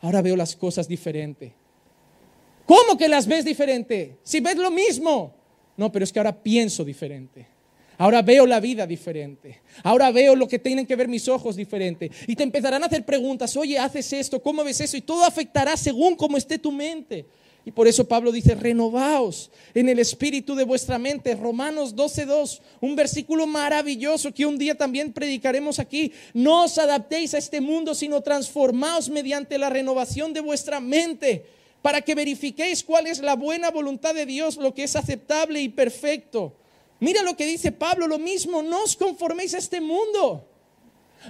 [0.00, 1.52] Ahora veo las cosas diferente.
[2.66, 4.18] ¿Cómo que las ves diferente?
[4.22, 5.34] Si ves lo mismo.
[5.76, 7.46] No, pero es que ahora pienso diferente.
[7.98, 9.60] Ahora veo la vida diferente.
[9.82, 12.10] Ahora veo lo que tienen que ver mis ojos diferente.
[12.28, 14.96] Y te empezarán a hacer preguntas, oye, haces esto, ¿cómo ves eso?
[14.96, 17.26] Y todo afectará según cómo esté tu mente.
[17.64, 21.34] Y por eso Pablo dice, renovaos en el espíritu de vuestra mente.
[21.34, 26.12] Romanos 12.2, un versículo maravilloso que un día también predicaremos aquí.
[26.32, 31.44] No os adaptéis a este mundo, sino transformaos mediante la renovación de vuestra mente,
[31.82, 35.68] para que verifiquéis cuál es la buena voluntad de Dios, lo que es aceptable y
[35.68, 36.54] perfecto.
[37.00, 40.48] Mira lo que dice Pablo, lo mismo, no os conforméis a este mundo.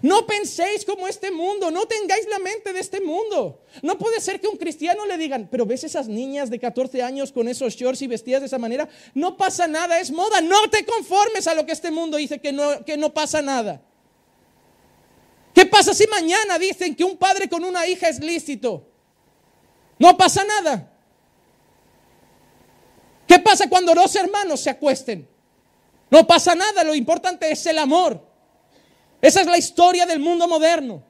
[0.03, 3.63] No penséis como este mundo, no tengáis la mente de este mundo.
[3.83, 7.33] No puede ser que un cristiano le digan, pero ves esas niñas de 14 años
[7.33, 10.85] con esos shorts y vestidas de esa manera, no pasa nada, es moda, no te
[10.85, 13.83] conformes a lo que este mundo dice que no, que no pasa nada.
[15.55, 18.87] ¿Qué pasa si mañana dicen que un padre con una hija es lícito?
[19.99, 20.93] No pasa nada.
[23.27, 25.29] ¿Qué pasa cuando dos hermanos se acuesten?
[26.11, 28.27] No pasa nada, lo importante es el amor.
[29.21, 31.03] Esa es la historia del mundo moderno.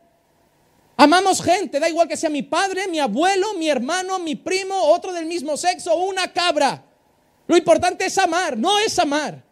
[0.96, 5.12] Amamos gente, da igual que sea mi padre, mi abuelo, mi hermano, mi primo, otro
[5.12, 6.84] del mismo sexo, una cabra.
[7.46, 9.44] Lo importante es amar, no es amar.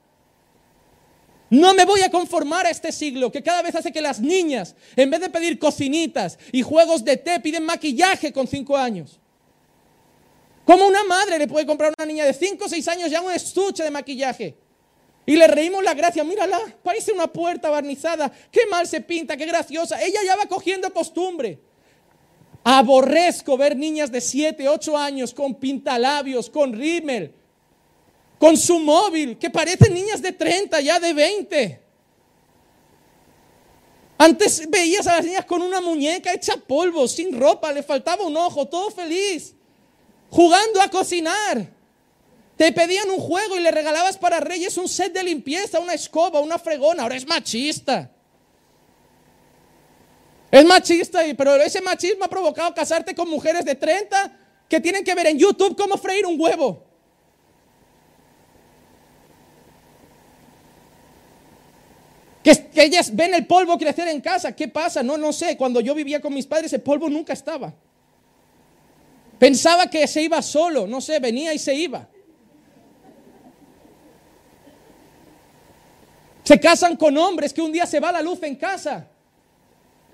[1.48, 4.74] No me voy a conformar a este siglo que cada vez hace que las niñas,
[4.96, 9.20] en vez de pedir cocinitas y juegos de té, piden maquillaje con cinco años.
[10.64, 13.20] ¿Cómo una madre le puede comprar a una niña de cinco o seis años ya
[13.20, 14.65] un estuche de maquillaje?
[15.28, 19.44] Y le reímos la gracia, mírala, parece una puerta barnizada, qué mal se pinta, qué
[19.44, 20.00] graciosa.
[20.00, 21.60] Ella ya va cogiendo costumbre.
[22.62, 27.34] Aborrezco ver niñas de 7, 8 años con pintalabios, con rímel,
[28.38, 31.82] con su móvil, que parecen niñas de 30, ya de 20.
[34.18, 38.36] Antes veías a las niñas con una muñeca hecha polvo, sin ropa, le faltaba un
[38.36, 39.54] ojo, todo feliz,
[40.30, 41.75] jugando a cocinar.
[42.56, 46.40] Te pedían un juego y le regalabas para reyes un set de limpieza, una escoba,
[46.40, 47.02] una fregona.
[47.02, 48.10] Ahora es machista.
[50.50, 54.38] Es machista, pero ese machismo ha provocado casarte con mujeres de 30
[54.70, 56.82] que tienen que ver en YouTube cómo freír un huevo.
[62.42, 64.56] Que, ellas ven el polvo crecer en casa.
[64.56, 65.02] ¿Qué pasa?
[65.02, 65.58] No, no sé.
[65.58, 67.74] Cuando yo vivía con mis padres, el polvo nunca estaba.
[69.38, 70.86] Pensaba que se iba solo.
[70.86, 72.08] No sé, venía y se iba.
[76.46, 79.08] Se casan con hombres que un día se va la luz en casa.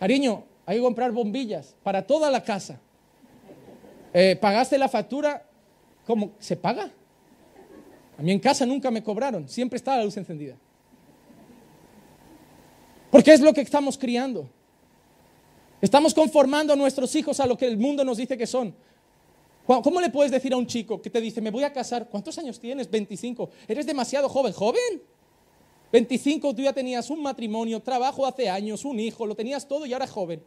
[0.01, 2.81] Cariño, hay que comprar bombillas para toda la casa.
[4.15, 5.47] Eh, ¿Pagaste la factura?
[6.07, 6.33] ¿Cómo?
[6.39, 6.91] ¿Se paga?
[8.17, 10.57] A mí en casa nunca me cobraron, siempre estaba la luz encendida.
[13.11, 14.49] Porque es lo que estamos criando.
[15.83, 18.75] Estamos conformando a nuestros hijos a lo que el mundo nos dice que son.
[19.67, 22.09] ¿Cómo le puedes decir a un chico que te dice, me voy a casar?
[22.09, 22.91] ¿Cuántos años tienes?
[22.91, 23.51] 25.
[23.69, 24.55] Eres demasiado joven.
[24.55, 25.12] ¿Joven?
[25.93, 29.93] 25 tú ya tenías un matrimonio, trabajo hace años, un hijo, lo tenías todo y
[29.93, 30.43] ahora es joven.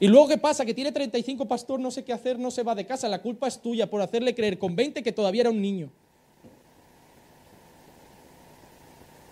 [0.00, 2.74] Y luego qué pasa, que tiene 35 pastor, no sé qué hacer, no se va
[2.74, 5.60] de casa, la culpa es tuya por hacerle creer con 20 que todavía era un
[5.60, 5.90] niño.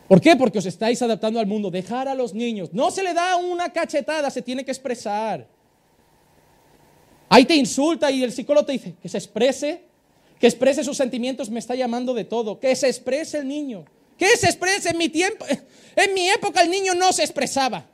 [0.07, 0.37] ¿Por qué?
[0.37, 1.71] Porque os estáis adaptando al mundo.
[1.71, 2.73] Dejar a los niños.
[2.73, 5.47] No se le da una cachetada, se tiene que expresar.
[7.29, 9.85] Ahí te insulta y el psicólogo te dice que se exprese,
[10.41, 13.85] que exprese sus sentimientos, me está llamando de todo, que se exprese el niño.
[14.19, 15.47] ¿Qué se expresa en mi tiempo?
[15.97, 17.87] En mi época el niño no se expresaba.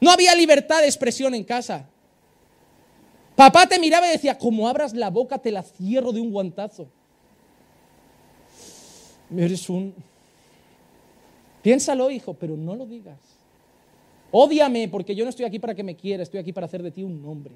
[0.00, 1.88] No había libertad de expresión en casa.
[3.34, 6.88] Papá te miraba y decía, como abras la boca te la cierro de un guantazo.
[9.36, 9.94] Eres un...
[11.62, 13.18] Piénsalo, hijo, pero no lo digas.
[14.30, 16.90] Ódiame porque yo no estoy aquí para que me quieras, estoy aquí para hacer de
[16.90, 17.54] ti un hombre.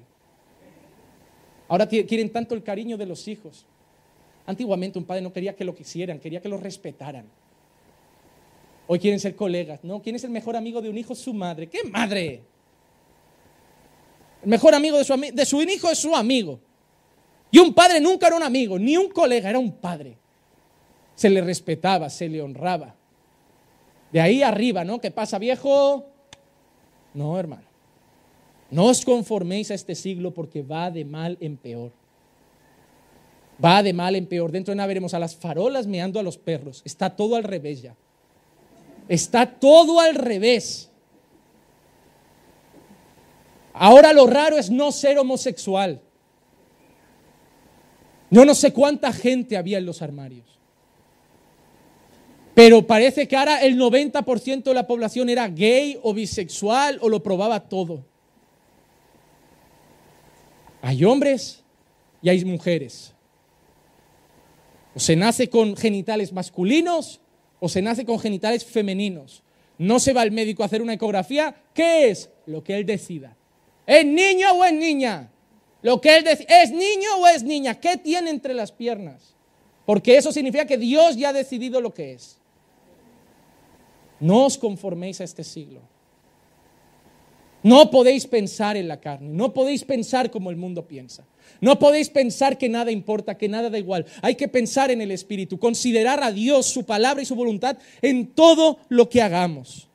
[1.67, 3.65] Ahora quieren tanto el cariño de los hijos.
[4.45, 7.25] Antiguamente un padre no quería que lo quisieran, quería que lo respetaran.
[8.87, 9.83] Hoy quieren ser colegas.
[9.83, 11.15] No, ¿quién es el mejor amigo de un hijo?
[11.15, 11.67] Su madre.
[11.67, 12.41] ¿Qué madre?
[14.43, 16.59] El mejor amigo de su, de su hijo es su amigo.
[17.49, 20.17] Y un padre nunca era un amigo, ni un colega, era un padre.
[21.15, 22.95] Se le respetaba, se le honraba.
[24.11, 24.99] De ahí arriba, ¿no?
[24.99, 26.05] ¿Qué pasa, viejo?
[27.13, 27.63] No, hermano.
[28.69, 31.91] No os conforméis a este siglo porque va de mal en peor.
[33.63, 34.51] Va de mal en peor.
[34.51, 36.81] Dentro de nada veremos a las farolas meando a los perros.
[36.85, 37.95] Está todo al revés ya.
[39.07, 40.89] Está todo al revés.
[43.73, 46.01] Ahora lo raro es no ser homosexual.
[48.29, 50.53] Yo no sé cuánta gente había en los armarios.
[52.55, 57.23] Pero parece que ahora el 90% de la población era gay o bisexual o lo
[57.23, 58.05] probaba todo.
[60.81, 61.63] Hay hombres
[62.21, 63.12] y hay mujeres.
[64.95, 67.19] O se nace con genitales masculinos
[67.59, 69.43] o se nace con genitales femeninos.
[69.77, 71.55] No se va al médico a hacer una ecografía.
[71.73, 72.29] ¿Qué es?
[72.45, 73.35] Lo que él decida.
[73.87, 75.31] ¿Es niño o es niña?
[75.81, 77.79] Lo que él ¿es niño o es niña?
[77.79, 79.35] ¿Qué tiene entre las piernas?
[79.85, 82.39] Porque eso significa que Dios ya ha decidido lo que es.
[84.19, 85.81] No os conforméis a este siglo.
[87.63, 91.25] No podéis pensar en la carne, no podéis pensar como el mundo piensa.
[91.61, 94.05] No podéis pensar que nada importa, que nada da igual.
[94.21, 98.27] Hay que pensar en el Espíritu, considerar a Dios, su palabra y su voluntad en
[98.27, 99.87] todo lo que hagamos.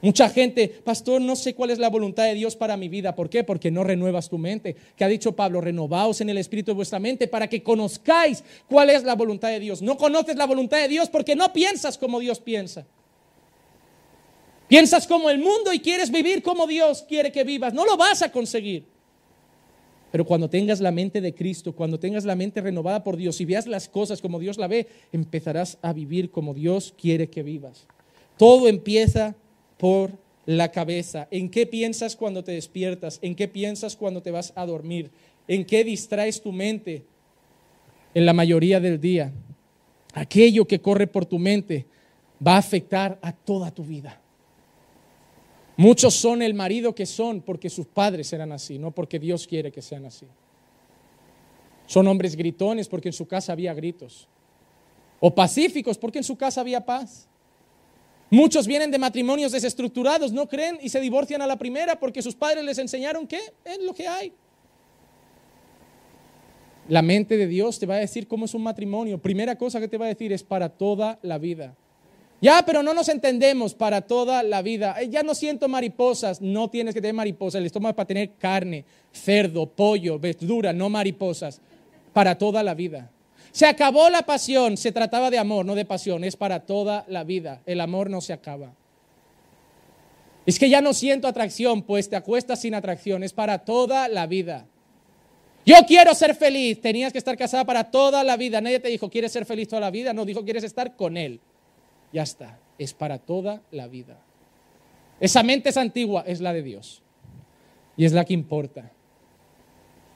[0.00, 3.16] Mucha gente, pastor, no sé cuál es la voluntad de Dios para mi vida.
[3.16, 3.42] ¿Por qué?
[3.42, 4.76] Porque no renuevas tu mente.
[4.96, 8.90] Que ha dicho Pablo, renovaos en el espíritu de vuestra mente para que conozcáis cuál
[8.90, 9.82] es la voluntad de Dios.
[9.82, 12.86] No conoces la voluntad de Dios porque no piensas como Dios piensa.
[14.68, 17.74] Piensas como el mundo y quieres vivir como Dios quiere que vivas.
[17.74, 18.86] No lo vas a conseguir.
[20.10, 23.44] Pero cuando tengas la mente de Cristo, cuando tengas la mente renovada por Dios y
[23.44, 27.86] veas las cosas como Dios la ve, empezarás a vivir como Dios quiere que vivas.
[28.38, 29.36] Todo empieza
[29.76, 30.12] por
[30.46, 31.28] la cabeza.
[31.30, 33.18] ¿En qué piensas cuando te despiertas?
[33.20, 35.10] ¿En qué piensas cuando te vas a dormir?
[35.46, 37.04] ¿En qué distraes tu mente
[38.14, 39.32] en la mayoría del día?
[40.14, 41.86] Aquello que corre por tu mente
[42.44, 44.20] va a afectar a toda tu vida.
[45.78, 49.70] Muchos son el marido que son porque sus padres eran así, no porque Dios quiere
[49.70, 50.26] que sean así.
[51.86, 54.26] Son hombres gritones porque en su casa había gritos.
[55.20, 57.28] O pacíficos porque en su casa había paz.
[58.28, 62.34] Muchos vienen de matrimonios desestructurados, no creen y se divorcian a la primera porque sus
[62.34, 64.32] padres les enseñaron que es lo que hay.
[66.88, 69.22] La mente de Dios te va a decir cómo es un matrimonio.
[69.22, 71.76] Primera cosa que te va a decir es para toda la vida.
[72.40, 74.96] Ya, pero no nos entendemos para toda la vida.
[75.02, 76.40] Ya no siento mariposas.
[76.40, 77.58] No tienes que tener mariposas.
[77.58, 81.60] El estómago es para tener carne, cerdo, pollo, verdura, no mariposas.
[82.12, 83.10] Para toda la vida.
[83.50, 84.76] Se acabó la pasión.
[84.76, 86.22] Se trataba de amor, no de pasión.
[86.22, 87.60] Es para toda la vida.
[87.66, 88.72] El amor no se acaba.
[90.46, 93.22] Es que ya no siento atracción, pues te acuestas sin atracción.
[93.24, 94.66] Es para toda la vida.
[95.66, 96.80] Yo quiero ser feliz.
[96.80, 98.60] Tenías que estar casada para toda la vida.
[98.60, 100.12] Nadie te dijo, ¿quieres ser feliz toda la vida?
[100.12, 101.40] No, dijo, ¿quieres estar con él?
[102.12, 104.18] Ya está, es para toda la vida.
[105.20, 107.02] Esa mente es antigua, es la de Dios.
[107.96, 108.92] Y es la que importa.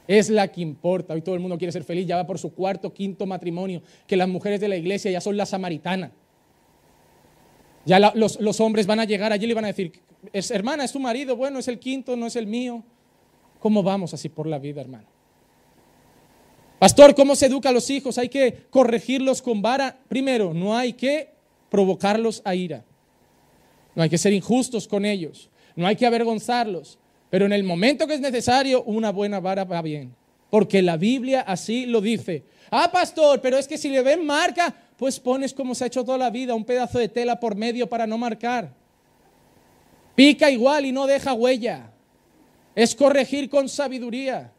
[0.06, 1.14] Es la que importa.
[1.14, 4.16] Hoy todo el mundo quiere ser feliz, ya va por su cuarto, quinto matrimonio, que
[4.16, 6.12] las mujeres de la iglesia ya son la samaritana.
[7.84, 9.92] Ya los, hombres van a llegar allí y le van a decir,
[10.32, 12.84] es, hermana, es tu marido, bueno, es el quinto, no es el mío.
[13.58, 15.08] ¿Cómo vamos así por la vida, hermano?
[16.78, 18.18] Pastor, ¿cómo se educa a los hijos?
[18.18, 19.98] Hay que corregirlos con vara.
[20.08, 21.31] Primero, no hay que
[21.72, 22.84] provocarlos a ira.
[23.94, 26.98] No hay que ser injustos con ellos, no hay que avergonzarlos,
[27.30, 30.14] pero en el momento que es necesario, una buena vara va bien,
[30.50, 32.44] porque la Biblia así lo dice.
[32.70, 36.04] Ah, pastor, pero es que si le ven marca, pues pones como se ha hecho
[36.04, 38.74] toda la vida, un pedazo de tela por medio para no marcar.
[40.14, 41.90] Pica igual y no deja huella.
[42.74, 44.52] Es corregir con sabiduría.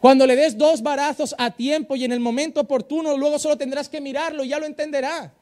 [0.00, 3.88] Cuando le des dos barazos a tiempo y en el momento oportuno, luego solo tendrás
[3.88, 5.34] que mirarlo y ya lo entenderá.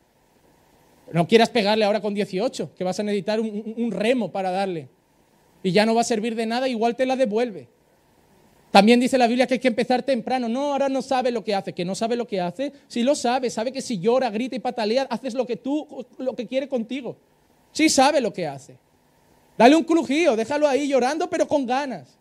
[1.12, 4.88] No quieras pegarle ahora con 18, que vas a necesitar un, remo para darle.
[5.62, 7.68] Y ya no va a servir de nada, igual te la devuelve.
[8.70, 10.48] También dice la Biblia que hay que empezar temprano.
[10.48, 11.72] No, ahora no sabe lo que hace.
[11.72, 12.72] ¿Que no sabe lo que hace?
[12.88, 13.48] Sí lo sabe.
[13.48, 17.16] Sabe que si llora, grita y patalea, haces lo que tú, lo que quiere contigo.
[17.70, 18.76] Sí sabe lo que hace.
[19.56, 22.18] Dale un crujío, déjalo ahí llorando, pero con ganas.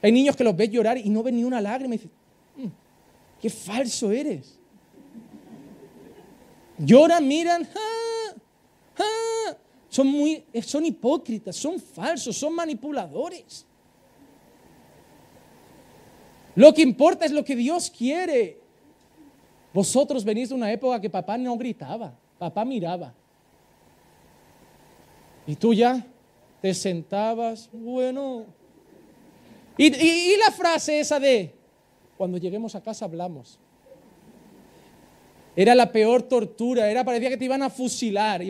[0.00, 2.12] Hay niños que los ves llorar y no ven ni una lágrima y dicen,
[2.56, 2.66] mm,
[3.40, 4.58] qué falso eres.
[6.78, 7.68] Lloran, miran,
[9.88, 13.64] son muy, son hipócritas, son falsos, son manipuladores.
[16.56, 18.60] Lo que importa es lo que Dios quiere.
[19.72, 23.14] Vosotros venís de una época que papá no gritaba, papá miraba.
[25.46, 26.04] Y tú ya
[26.60, 28.46] te sentabas, bueno.
[29.76, 31.54] Y, y la frase esa de,
[32.16, 33.58] cuando lleguemos a casa hablamos.
[35.56, 38.42] Era la peor tortura, era parecía que te iban a fusilar.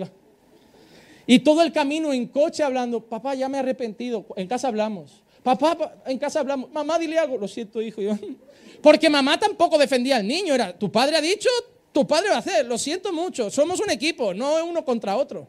[1.26, 5.22] Y todo el camino en coche hablando, papá, ya me he arrepentido, en casa hablamos.
[5.42, 8.00] Papá, en casa hablamos, mamá, dile algo, lo siento, hijo.
[8.82, 11.48] Porque mamá tampoco defendía al niño, era, tu padre ha dicho,
[11.92, 15.48] tu padre va a hacer, lo siento mucho, somos un equipo, no uno contra otro.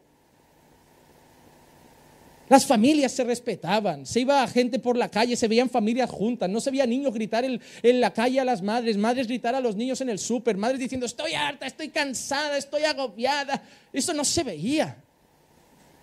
[2.48, 6.62] Las familias se respetaban, se iba gente por la calle, se veían familias juntas, no
[6.62, 7.60] se veía niños gritar en,
[8.00, 11.08] la calle a las madres, madres gritar a los niños en el súper, madres diciendo
[11.08, 13.64] estoy harta, estoy cansada, estoy agobiada.
[13.91, 15.02] Eso no se veía.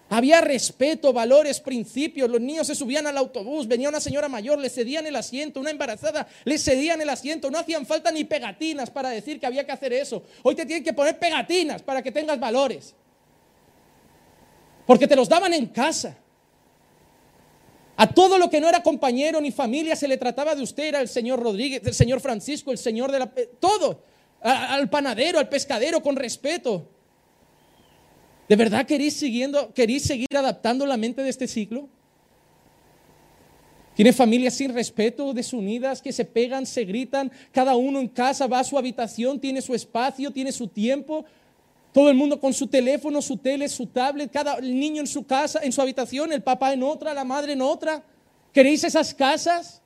[0.08, 2.28] Había respeto, valores, principios.
[2.28, 5.70] Los niños se subían al autobús, venía una señora mayor, le cedían el asiento, una
[5.70, 7.50] embarazada, le cedían el asiento.
[7.50, 10.24] No hacían falta ni pegatinas para decir que había que hacer eso.
[10.42, 12.94] Hoy te tienen que poner pegatinas para que tengas valores.
[14.84, 16.18] Porque te los daban en casa.
[17.96, 21.00] A todo lo que no era compañero ni familia se le trataba de usted, era
[21.00, 23.32] el señor Rodríguez, el señor Francisco, el señor de la...
[23.36, 24.02] Eh, todo.
[24.40, 26.88] al panadero, al pescadero, con respeto.
[28.48, 31.88] ¿De verdad queréis, siguiendo, queréis seguir adaptando la mente de este siglo?
[33.94, 38.60] Tiene familias sin respeto, desunidas, que se pegan, se gritan, cada uno en casa va
[38.60, 41.26] a su habitación, tiene su espacio, tiene su tiempo,
[41.92, 45.60] todo el mundo con su teléfono, su tele, su tablet, cada niño en su casa,
[45.62, 48.02] en su habitación, el papá en otra, la madre en otra.
[48.52, 49.82] ¿Queréis esas casas?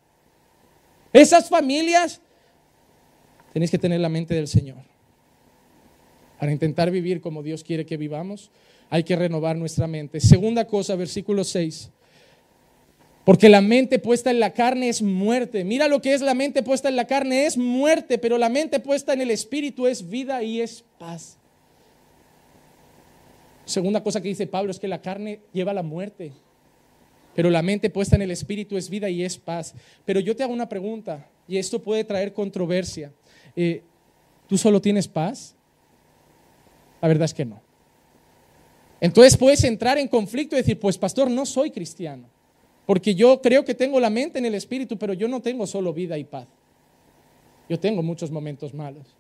[1.13, 2.21] Esas familias.
[3.53, 4.79] Tenéis que tener la mente del Señor.
[6.39, 8.51] Para intentar vivir como Dios quiere que vivamos,
[8.89, 10.21] hay que renovar nuestra mente.
[10.21, 11.91] Segunda cosa, versículo 6.
[13.25, 15.65] Porque la mente puesta en la carne es muerte.
[15.65, 18.79] Mira lo que es la mente puesta en la carne, es muerte, pero la mente
[18.79, 21.37] puesta en el espíritu es vida y es paz.
[23.67, 26.33] Segunda cosa que dice Pablo es que la carne lleva la muerte,
[27.35, 29.75] pero la mente puesta en el espíritu es vida y es paz.
[30.05, 33.13] Pero yo te hago una pregunta, y esto puede traer controversia.
[33.57, 33.83] Eh,
[34.47, 35.57] ¿Tú solo tienes paz?
[37.03, 37.61] La verdad es que no.
[39.01, 42.29] Entonces puedes entrar en conflicto y decir, pues pastor, no soy cristiano,
[42.87, 45.93] porque yo creo que tengo la mente en el espíritu, pero yo no tengo solo
[45.93, 46.47] vida y paz.
[47.69, 49.17] Yo tengo muchos momentos malos.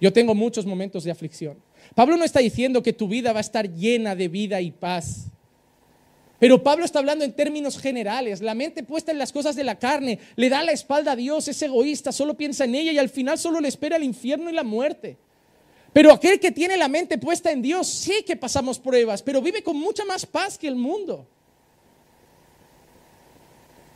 [0.00, 1.58] Yo tengo muchos momentos de aflicción.
[1.94, 5.26] Pablo no está diciendo que tu vida va a estar llena de vida y paz.
[6.38, 8.40] Pero Pablo está hablando en términos generales.
[8.40, 11.46] La mente puesta en las cosas de la carne le da la espalda a Dios,
[11.46, 14.52] es egoísta, solo piensa en ella y al final solo le espera el infierno y
[14.52, 15.18] la muerte.
[15.92, 19.62] Pero aquel que tiene la mente puesta en Dios, sí que pasamos pruebas, pero vive
[19.62, 21.28] con mucha más paz que el mundo.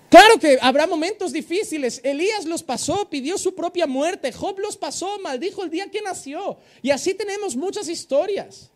[0.08, 2.00] Claro que habrá momentos difíciles.
[2.04, 4.32] Elías los pasó, pidió su propia muerte.
[4.32, 6.58] Job los pasó, maldijo el día que nació.
[6.80, 8.70] Y así tenemos muchas historias.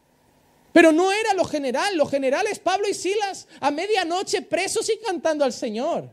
[0.72, 1.96] Pero no era lo general.
[1.96, 6.10] Lo general es Pablo y Silas a medianoche presos y cantando al Señor.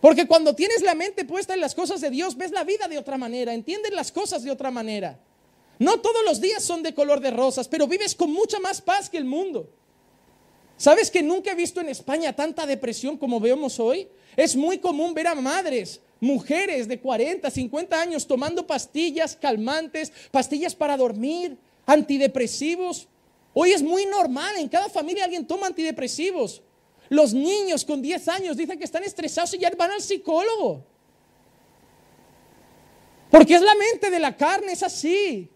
[0.00, 2.98] Porque cuando tienes la mente puesta en las cosas de Dios, ves la vida de
[2.98, 5.18] otra manera, entiendes las cosas de otra manera.
[5.78, 9.08] No todos los días son de color de rosas, pero vives con mucha más paz
[9.08, 9.70] que el mundo.
[10.80, 14.08] ¿Sabes que nunca he visto en España tanta depresión como vemos hoy?
[14.34, 20.74] Es muy común ver a madres, mujeres de 40, 50 años tomando pastillas calmantes, pastillas
[20.74, 23.08] para dormir, antidepresivos.
[23.52, 26.62] Hoy es muy normal, en cada familia alguien toma antidepresivos.
[27.10, 30.86] Los niños con 10 años dicen que están estresados y ya van al psicólogo.
[33.30, 35.50] Porque es la mente de la carne, es así.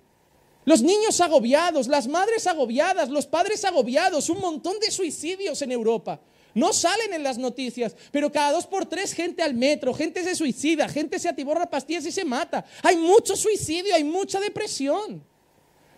[0.64, 6.20] Los niños agobiados, las madres agobiadas, los padres agobiados, un montón de suicidios en Europa.
[6.54, 10.36] No salen en las noticias, pero cada dos por tres gente al metro, gente se
[10.36, 12.64] suicida, gente se atiborra pastillas y se mata.
[12.82, 15.22] Hay mucho suicidio, hay mucha depresión.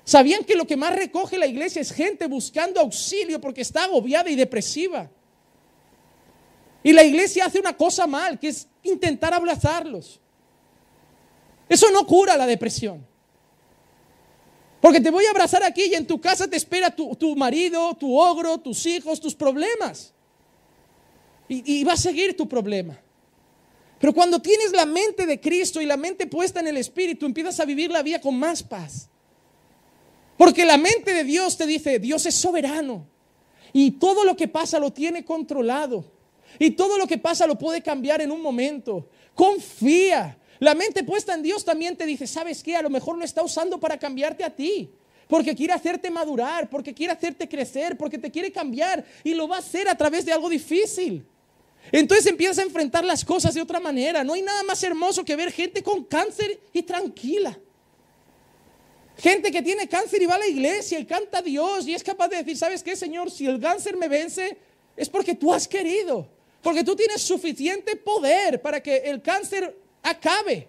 [0.03, 4.31] ¿Sabían que lo que más recoge la iglesia es gente buscando auxilio porque está agobiada
[4.31, 5.11] y depresiva?
[6.83, 10.21] Y la iglesia hace una cosa mal, que es intentar abrazarlos.
[11.69, 13.06] Eso no cura la depresión.
[14.87, 18.17] Porque te voy a abrazar aquí y en tu casa te espera tu, marido, tu
[18.17, 20.15] ogro, tus hijos, tus problemas.
[21.49, 22.97] Y, y va a seguir tu problema.
[23.99, 27.59] Pero cuando tienes la mente de Cristo y la mente puesta en el Espíritu, empiezas
[27.59, 29.09] a vivir la vida con más paz.
[30.39, 33.09] Porque la mente de Dios te dice, Dios es soberano.
[33.73, 36.05] Y todo lo que pasa lo tiene controlado.
[36.61, 39.09] Y todo lo que pasa lo puede cambiar en un momento.
[39.35, 40.39] Confía.
[40.59, 42.77] La mente puesta en Dios también te dice, ¿sabes qué?
[42.77, 44.91] A lo mejor lo está usando para cambiarte a ti.
[45.29, 49.05] Porque quiere hacerte madurar, porque quiere hacerte crecer, porque te quiere cambiar.
[49.25, 51.27] Y lo va a hacer a través de algo difícil.
[51.93, 54.25] Entonces empiezas a enfrentar las cosas de otra manera.
[54.25, 57.59] No hay nada más hermoso que ver gente con cáncer y tranquila.
[59.19, 62.05] Gente que tiene cáncer y va a la iglesia y canta a Dios y es
[62.05, 63.31] capaz de decir, ¿sabes qué, Señor?
[63.31, 64.59] Si el cáncer me vence,
[64.97, 66.29] es porque tú has querido.
[66.63, 69.75] Porque tú tienes suficiente poder para que el cáncer
[70.07, 70.69] acabe.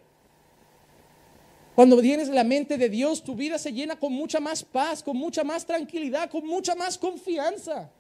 [1.75, 5.15] Cuando tienes la mente de Dios, tu vida se llena con mucha más paz, con
[5.15, 7.91] mucha más tranquilidad, con mucha más confianza.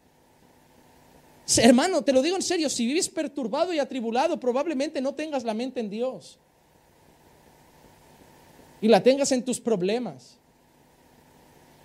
[1.57, 5.53] Hermano, te lo digo en serio, si vives perturbado y atribulado, probablemente no tengas la
[5.53, 6.39] mente en Dios.
[8.81, 10.39] Y la tengas en tus problemas.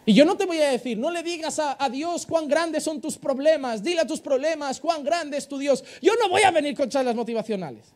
[0.07, 2.83] Y yo no te voy a decir, no le digas a, a, Dios cuán grandes
[2.83, 5.85] son tus problemas, dile a tus problemas cuán grande es tu Dios.
[6.01, 7.95] Yo no voy a venir con charlas motivacionales.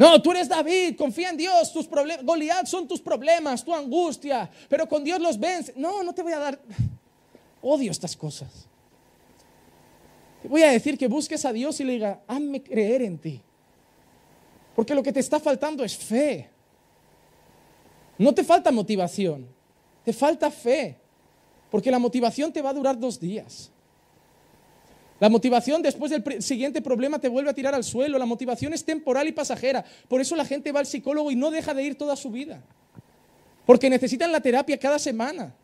[0.00, 4.88] No, tú eres David, confía en Dios, tus problemas, son tus problemas, tu angustia, pero
[4.88, 5.74] con Dios los vence.
[5.76, 6.58] No, no te voy a dar,
[7.60, 8.66] odio estas cosas.
[10.40, 13.42] Te voy a decir que busques a Dios y le diga, hazme creer en ti.
[14.74, 16.48] Porque lo que te está faltando es fe.
[18.16, 19.46] No te falta motivación,
[20.02, 20.98] te falta fe.
[21.70, 23.70] Porque la motivación te va a durar dos días.
[25.20, 28.18] La motivación después del siguiente problema te vuelve a tirar al suelo.
[28.18, 29.84] La motivación es temporal y pasajera.
[30.08, 32.62] Por eso la gente va al psicólogo y no deja de ir toda su vida.
[33.66, 35.54] Porque necesitan la terapia cada semana.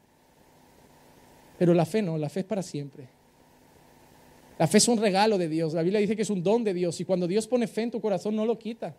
[1.59, 3.09] Pero la fe no, la fe es para siempre.
[4.59, 5.73] La fe es un regalo de Dios.
[5.73, 7.01] La Biblia dice que es un don de Dios.
[7.01, 8.95] Y cuando Dios pone fe en tu corazón, no lo quita.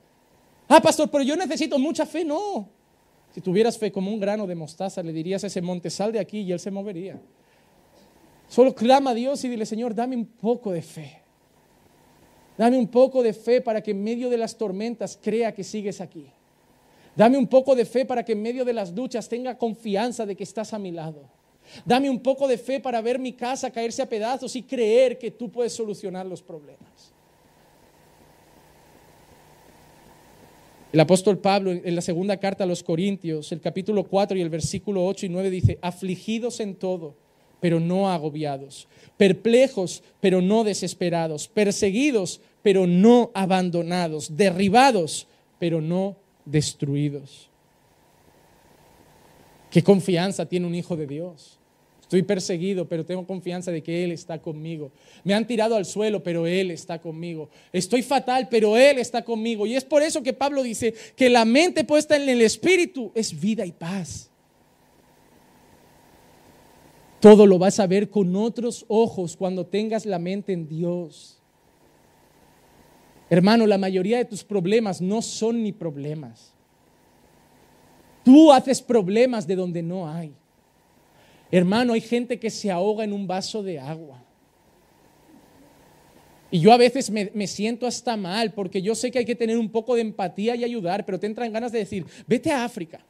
[0.67, 2.25] Ah, pastor, pero yo necesito mucha fe.
[2.25, 2.67] No.
[3.31, 6.19] Si tuvieras fe como un grano de mostaza, le dirías a ese monte, sal de
[6.19, 7.21] aquí y él se movería.
[8.47, 11.21] Solo clama a Dios y dile, Señor, dame un poco de fe.
[12.57, 16.01] Dame un poco de fe para que en medio de las tormentas crea que sigues
[16.01, 16.27] aquí.
[17.15, 20.35] Dame un poco de fe para que en medio de las duchas tenga confianza de
[20.35, 21.29] que estás a mi lado.
[21.85, 25.31] Dame un poco de fe para ver mi casa caerse a pedazos y creer que
[25.31, 27.11] tú puedes solucionar los problemas.
[30.93, 34.49] El apóstol Pablo en la segunda carta a los Corintios, el capítulo 4 y el
[34.49, 37.26] versículo 8 y 9 dice, afligidos en todo
[37.59, 38.87] pero no agobiados,
[39.17, 45.27] perplejos, pero no desesperados, perseguidos, pero no abandonados, derribados,
[45.59, 47.49] pero no destruidos.
[49.71, 51.57] ¿Qué confianza tiene un hijo de Dios?
[52.07, 54.93] Estoy perseguido, pero tengo confianza de que Él está conmigo.
[55.25, 57.49] Me han tirado al suelo, pero Él está conmigo.
[57.73, 59.67] Estoy fatal, pero Él está conmigo.
[59.67, 63.37] Y es por eso que Pablo dice que la mente puesta en el Espíritu es
[63.37, 64.26] vida y paz.
[67.19, 71.41] Todo lo vas a ver con otros ojos cuando tengas la mente en Dios.
[73.29, 76.53] Hermano, la mayoría de tus problemas no son ni problemas.
[78.23, 80.33] Tú haces problemas de donde no hay.
[81.49, 84.23] Hermano, hay gente que se ahoga en un vaso de agua.
[86.49, 89.57] Y yo a veces me, siento hasta mal porque yo sé que hay que tener
[89.57, 93.01] un poco de empatía y ayudar, pero te entran ganas de decir, vete a África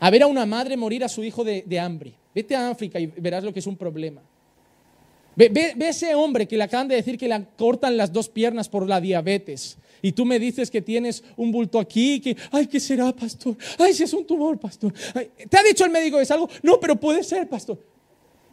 [0.00, 2.14] a ver a una madre morir a su hijo de, hambre.
[2.38, 4.22] Vete a África y verás lo que es un problema.
[5.34, 8.68] Ve, ve, ese hombre que le acaban de decir que le cortan las dos piernas
[8.68, 9.76] por la diabetes.
[10.02, 13.56] Y tú me dices que tienes un bulto aquí, que, ay, ¿qué será, pastor?
[13.76, 14.92] Ay, si es un tumor, pastor.
[14.92, 16.48] ¿Te ha dicho el médico es algo?
[16.62, 17.84] No, pero puede ser, pastor.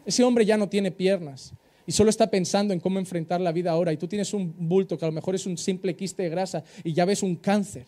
[0.03, 1.53] Ese hombre ya no tiene piernas
[1.85, 3.93] y solo está pensando en cómo enfrentar la vida ahora.
[3.93, 6.63] Y tú tienes un bulto que a lo mejor es un simple quiste de grasa
[6.83, 7.85] y ya ves un cáncer.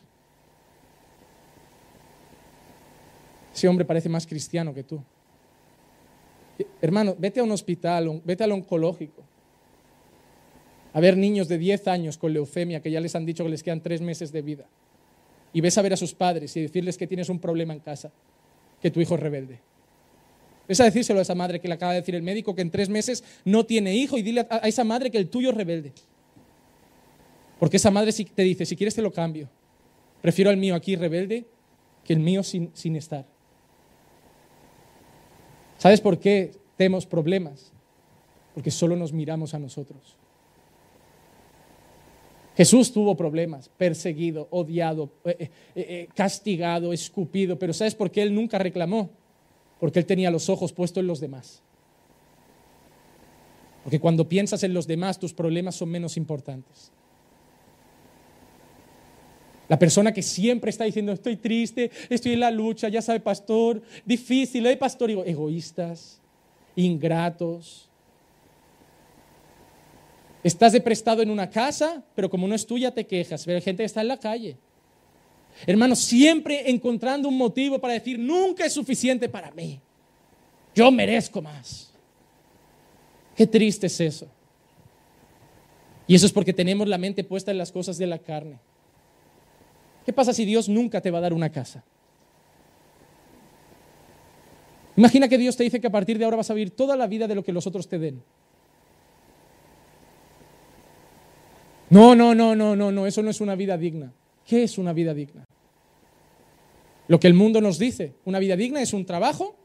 [3.51, 5.03] Ese hombre parece más cristiano que tú.
[6.81, 9.23] Hermano, vete a un hospital, vete al oncológico.
[10.93, 13.61] A ver niños de 10 años con leucemia que ya les han dicho que les
[13.61, 14.65] quedan tres meses de vida.
[15.53, 18.11] Y ves a ver a sus padres y decirles que tienes un problema en casa,
[18.81, 19.59] que tu hijo es rebelde.
[20.67, 22.71] Ves a decírselo a esa madre que le acaba de decir el médico que en
[22.71, 25.93] tres meses no tiene hijo y dile a esa madre que el tuyo es rebelde.
[27.59, 29.49] Porque esa madre te dice, si quieres te lo cambio.
[30.21, 31.45] Prefiero al mío aquí rebelde
[32.03, 33.25] que el mío sin, sin estar.
[35.77, 37.71] ¿Sabes por qué tenemos problemas?
[38.53, 40.17] Porque solo nos miramos a nosotros.
[42.55, 48.33] Jesús tuvo problemas, perseguido, odiado, eh, eh, eh, castigado, escupido, pero ¿sabes por qué él
[48.33, 49.11] nunca reclamó?
[49.79, 51.61] Porque él tenía los ojos puestos en los demás.
[53.83, 56.91] Porque cuando piensas en los demás, tus problemas son menos importantes.
[59.69, 63.81] La persona que siempre está diciendo, estoy triste, estoy en la lucha, ya sabe, pastor,
[64.05, 65.09] difícil, ¿eh, pastor?
[65.09, 66.21] Digo, egoístas,
[66.75, 67.89] ingratos.
[70.43, 73.43] Estás de prestado en una casa, pero como no es tuya te quejas.
[73.43, 74.57] Pero hay gente que está en la calle.
[75.65, 79.81] Hermano, siempre encontrando un motivo para decir, nunca es suficiente para mí.
[80.73, 81.91] Yo merezco más.
[83.35, 84.27] Qué triste es eso.
[86.07, 88.59] Y eso es porque tenemos la mente puesta en las cosas de la carne.
[90.07, 91.83] ¿Qué pasa si Dios nunca te va a dar una casa?
[94.95, 97.07] Imagina que Dios te dice que a partir de ahora vas a vivir toda la
[97.07, 98.23] vida de lo que los otros te den.
[101.89, 104.13] No, no, no, no, no, no, eso no es una vida digna.
[104.45, 105.43] ¿Qué es una vida digna?
[107.09, 109.57] Lo que el mundo nos dice, una vida digna es un trabajo,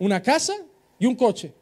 [0.00, 0.52] una casa
[0.98, 1.54] y un coche.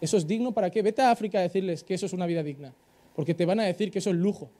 [0.00, 0.80] ¿Eso es digno para qué?
[0.80, 2.72] Vete a África a decirles que eso es una vida digna,
[3.14, 4.50] porque te van a decir que eso es lujo.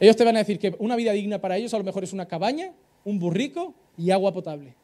[0.00, 2.14] Ellos te van a decir que una vida digna para ellos a lo mejor es
[2.14, 2.72] una cabaña,
[3.04, 4.74] un burrico y agua potable.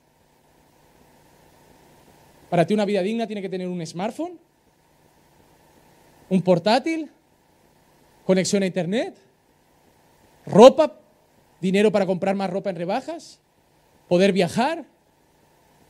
[2.51, 4.39] Para ti una vida digna tiene que tener un smartphone,
[6.29, 7.11] un portátil,
[8.25, 9.17] conexión a internet,
[10.45, 11.01] ropa,
[11.61, 13.41] dinero para comprar más ropa en rebajas,
[14.09, 14.85] poder viajar.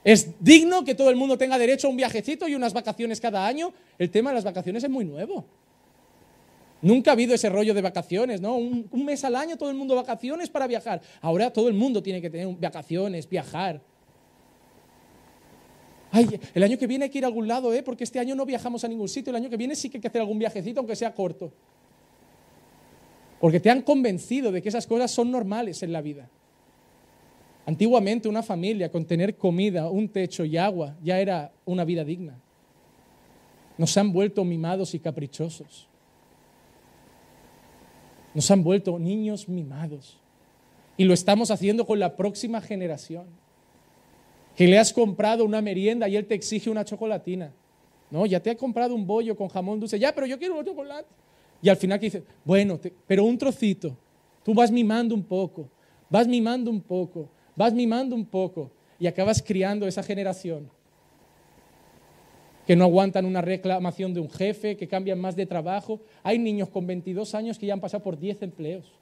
[0.04, 3.44] Es digno que todo el mundo tenga derecho a un viajecito y unas vacaciones cada
[3.44, 3.72] año.
[3.98, 5.44] El tema de las vacaciones es muy nuevo.
[6.82, 8.56] Nunca ha habido ese rollo de vacaciones, ¿no?
[8.56, 11.00] Un, mes al año todo el mundo vacaciones para viajar.
[11.20, 13.80] Ahora todo el mundo tiene que tener vacaciones, viajar.
[16.12, 17.82] Ay, el año que viene hay que ir a algún lado, ¿eh?
[17.82, 19.30] porque este año no viajamos a ningún sitio.
[19.30, 21.52] El año que viene sí que hay que hacer algún viajecito, aunque sea corto.
[23.40, 26.28] Porque te han convencido de que esas cosas son normales en la vida.
[27.64, 32.38] Antiguamente una familia con tener comida, un techo y agua ya era una vida digna.
[33.76, 35.88] Nos han vuelto mimados y caprichosos.
[38.36, 40.18] Nos han vuelto niños mimados.
[40.98, 43.24] Y lo estamos haciendo con la próxima generación.
[44.54, 47.54] Que le has comprado una merienda y él te exige una chocolatina.
[48.10, 49.98] No, ya te ha comprado un bollo con jamón dulce.
[49.98, 51.08] Ya, pero yo quiero un chocolate.
[51.62, 53.96] Y al final que dice, bueno, pero un trocito.
[54.44, 55.70] Tú vas mimando un poco,
[56.10, 60.68] vas mimando un poco, vas mimando un poco y acabas criando esa generación
[62.66, 66.00] que no aguantan una reclamación de un jefe, que cambian más de trabajo.
[66.22, 68.92] Hay niños con 22 años que ya han pasado por 10 empleos.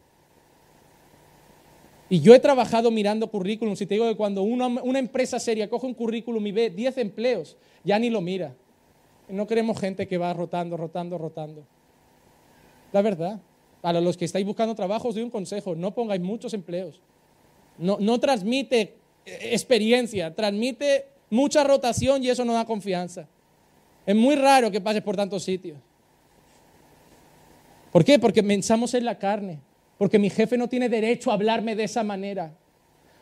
[2.10, 5.70] Y yo he trabajado mirando currículums y te digo que cuando una, una empresa seria
[5.70, 8.54] coge un currículum y ve 10 empleos, ya ni lo mira.
[9.28, 11.64] No queremos gente que va rotando, rotando, rotando.
[12.92, 13.40] La verdad.
[13.80, 17.02] Para los que estáis buscando trabajo, os doy un consejo, no pongáis muchos empleos.
[17.76, 18.80] No, no transmite
[19.26, 23.28] eh, experiencia, transmite mucha rotación y eso no da confianza.
[24.06, 25.78] Es muy raro que pases por tantos sitios.
[27.90, 28.18] ¿Por qué?
[28.18, 29.60] Porque pensamos en la carne,
[29.98, 32.52] porque mi jefe no tiene derecho a hablarme de esa manera.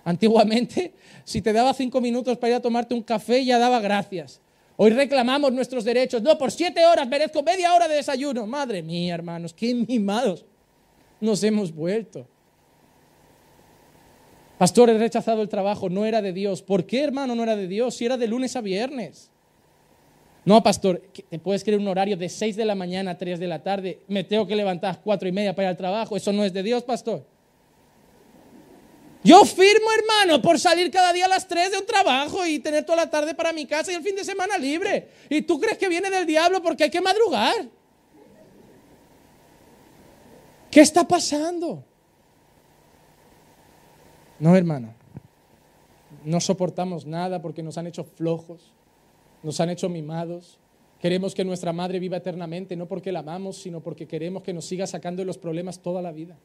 [0.04, 4.40] Antiguamente, si te daba cinco minutos para ir a tomarte un café, ya daba gracias.
[4.76, 6.22] Hoy reclamamos nuestros derechos.
[6.22, 8.46] No, por siete horas merezco media hora de desayuno.
[8.46, 10.44] Madre mía, hermanos, qué mimados
[11.20, 12.26] nos hemos vuelto.
[14.58, 16.62] Pastor, he rechazado el trabajo, no era de Dios.
[16.62, 17.96] ¿Por qué, hermano, no era de Dios?
[17.96, 19.31] Si era de lunes a viernes.
[20.44, 23.46] No, pastor, te puedes creer un horario de 6 de la mañana a 3 de
[23.46, 24.00] la tarde.
[24.08, 26.16] Me tengo que levantar a las 4 y media para ir al trabajo.
[26.16, 27.24] Eso no es de Dios, pastor.
[29.24, 32.84] Yo firmo, hermano, por salir cada día a las 3 de un trabajo y tener
[32.84, 35.10] toda la tarde para mi casa y el fin de semana libre.
[35.30, 37.68] ¿Y tú crees que viene del diablo porque hay que madrugar?
[40.72, 41.84] ¿Qué está pasando?
[44.40, 44.92] No, hermano.
[46.24, 48.72] No soportamos nada porque nos han hecho flojos,
[49.42, 50.58] nos han hecho mimados.
[51.00, 54.64] Queremos que nuestra madre viva eternamente, no porque la amamos, sino porque queremos que nos
[54.64, 56.36] siga sacando de los problemas toda la vida.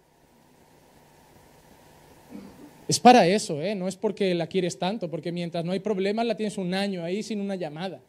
[2.88, 3.76] Es para eso, ¿eh?
[3.76, 7.04] no es porque la quieres tanto, porque mientras no hay problemas la tienes un año
[7.04, 8.00] ahí sin una llamada.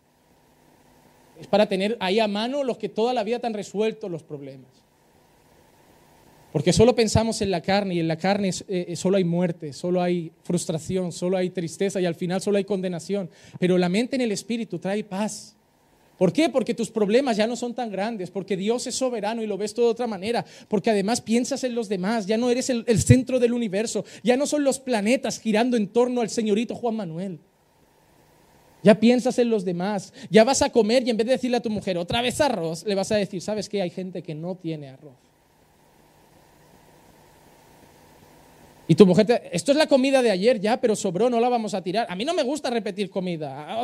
[1.38, 4.22] Es para tener ahí a mano los que toda la vida te han resuelto los
[4.22, 4.70] problemas.
[6.52, 10.00] Porque solo pensamos en la carne y en la carne eh, solo hay muerte, solo
[10.00, 13.28] hay frustración, solo hay tristeza y al final solo hay condenación.
[13.58, 15.56] Pero la mente en el espíritu trae paz.
[16.18, 16.48] ¿Por qué?
[16.48, 19.72] Porque tus problemas ya no son tan grandes, porque Dios es soberano y lo ves
[19.72, 23.38] todo de otra manera, porque además piensas en los demás, ya no eres el, centro
[23.38, 27.38] del universo, ya no son los planetas girando en torno al señorito Juan Manuel.
[28.82, 31.62] Ya piensas en los demás, ya vas a comer y en vez de decirle a
[31.62, 33.80] tu mujer otra vez arroz, le vas a decir, ¿sabes qué?
[33.80, 35.27] Hay gente que no tiene arroz.
[38.88, 41.48] Y tu mujer, te, esto es la comida de ayer ya, pero sobró, no la
[41.48, 42.06] vamos a tirar.
[42.08, 43.78] A mí no me gusta repetir comida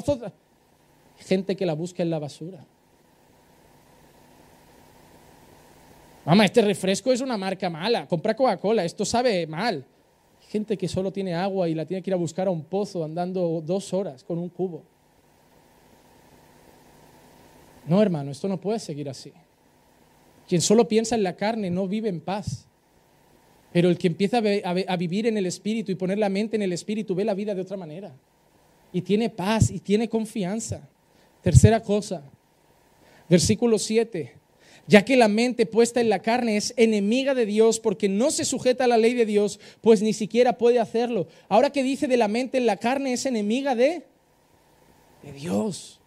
[1.19, 2.65] gente que la busca en la basura.
[6.25, 8.07] Mamá, este refresco es una marca mala.
[8.09, 9.85] Compra Coca-Cola, esto sabe mal.
[10.49, 13.05] Gente que solo tiene agua y la tiene que ir a buscar a un pozo
[13.05, 14.83] andando dos horas con un cubo.
[17.87, 19.33] No, hermano, esto no puede seguir así.
[20.49, 22.67] Quien solo piensa en la carne no vive en paz.
[23.75, 26.73] Pero el que empieza a, vivir en el espíritu y poner la mente en el
[26.73, 28.15] espíritu ve la vida de otra manera.
[28.93, 30.89] Y tiene paz y tiene confianza.
[31.43, 32.23] Tercera cosa,
[33.29, 34.33] versículo 7.
[34.87, 38.45] Ya que la mente puesta en la carne es enemiga de Dios porque no se
[38.45, 41.27] sujeta a la ley de Dios, pues ni siquiera puede hacerlo.
[41.49, 44.05] Ahora que dice de la mente en la carne es enemiga de,
[45.25, 45.99] de Dios.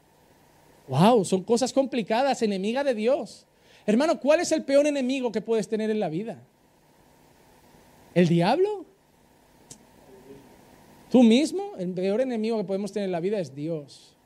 [0.87, 3.45] Wow, son cosas complicadas, enemiga de Dios.
[3.85, 6.41] Hermano, ¿cuál es el peor enemigo que puedes tener en la vida?
[8.17, 8.85] ¿El diablo?
[11.11, 11.73] ¿Tú mismo?
[11.77, 14.17] El peor enemigo que podemos tener en la vida es Dios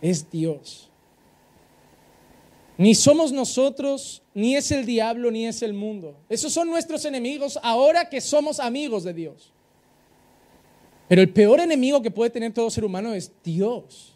[0.00, 0.88] es Dios.
[2.78, 6.16] Ni somos nosotros, ni es el diablo, ni es el mundo.
[6.28, 9.52] Esos son nuestros enemigos ahora que somos amigos de Dios.
[11.08, 14.12] Pero el peor enemigo que puede tener todo ser humano es Dios.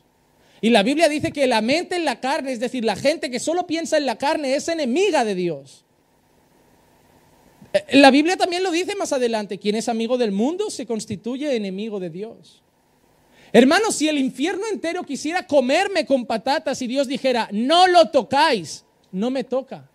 [0.60, 3.40] Y la Biblia dice que la mente en la carne, es decir, la gente que
[3.40, 5.84] solo piensa en la carne, es enemiga de Dios.
[7.72, 11.54] Eh, la Biblia también lo dice más adelante, quien es amigo del mundo se constituye
[11.54, 12.62] enemigo de Dios.
[13.52, 18.84] Hermanos, si el infierno entero quisiera comerme con patatas y Dios dijera, no lo tocáis,
[19.10, 19.88] no me toca.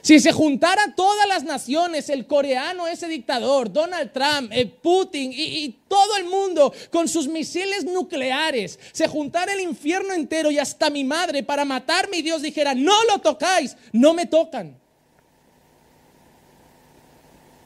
[0.00, 5.64] Si se juntaran todas las naciones, el coreano, ese dictador, Donald Trump, el Putin y,
[5.64, 10.90] y, todo el mundo con sus misiles nucleares, se juntara el infierno entero y hasta
[10.90, 14.78] mi madre para matarme y Dios dijera, no lo tocáis, no me tocan.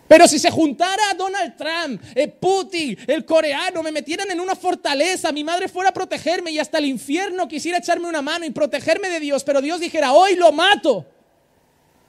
[0.08, 5.30] Pero si se juntara Donald Trump, eh, Putin, el coreano, me metieran en una fortaleza,
[5.30, 9.10] mi madre fuera a protegerme y hasta el infierno quisiera echarme una mano y protegerme
[9.10, 11.04] de Dios, pero Dios dijera, hoy lo mato,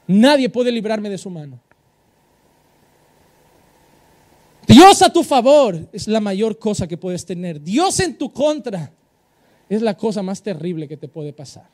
[0.08, 1.60] nadie puede librarme de su mano.
[4.66, 7.60] Dios a tu favor es la mayor cosa que puedes tener.
[7.60, 8.93] Dios en tu contra
[9.68, 11.68] es la cosa más terrible que te puede pasar.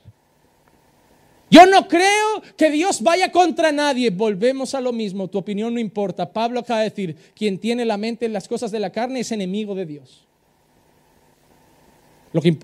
[1.49, 4.09] Yo no creo que Dios vaya contra nadie.
[4.09, 6.31] Volvemos a lo mismo, tu opinión no importa.
[6.31, 9.31] Pablo acaba de decir, quien tiene la mente en las cosas de la carne es
[9.31, 10.25] enemigo de Dios.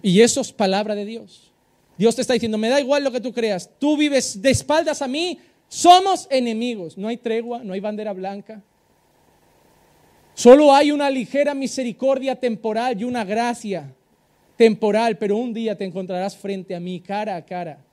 [0.01, 1.51] y eso es palabra de Dios.
[1.97, 5.01] Dios te está diciendo, me da igual lo que tú creas, tú vives de espaldas
[5.01, 6.97] a mí, somos enemigos.
[6.97, 8.63] No hay tregua, no hay bandera blanca.
[10.33, 13.93] Solo hay una ligera misericordia temporal y una gracia
[14.57, 17.85] temporal, pero un día te encontrarás frente a mí, cara a cara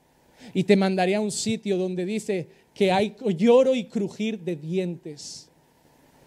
[0.53, 5.49] y te mandaré a un sitio donde dice que hay lloro y crujir de dientes.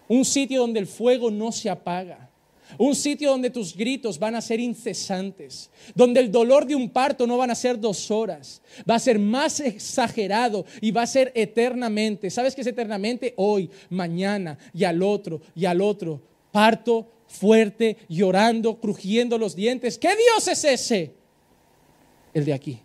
[0.07, 2.29] Un sitio donde el fuego no se apaga.
[2.77, 7.27] Un sitio donde tus gritos van a ser incesantes, donde el dolor de un parto
[7.27, 11.31] no van a ser dos horas, va a ser más exagerado y va a ser
[11.35, 12.29] eternamente.
[12.29, 13.33] ¿Sabes qué es eternamente?
[13.37, 16.21] Hoy, mañana y al otro y al otro.
[16.51, 19.97] Parto fuerte, llorando, crujiendo los dientes.
[19.97, 21.13] ¿Qué Dios es ese?
[22.33, 22.79] El de aquí.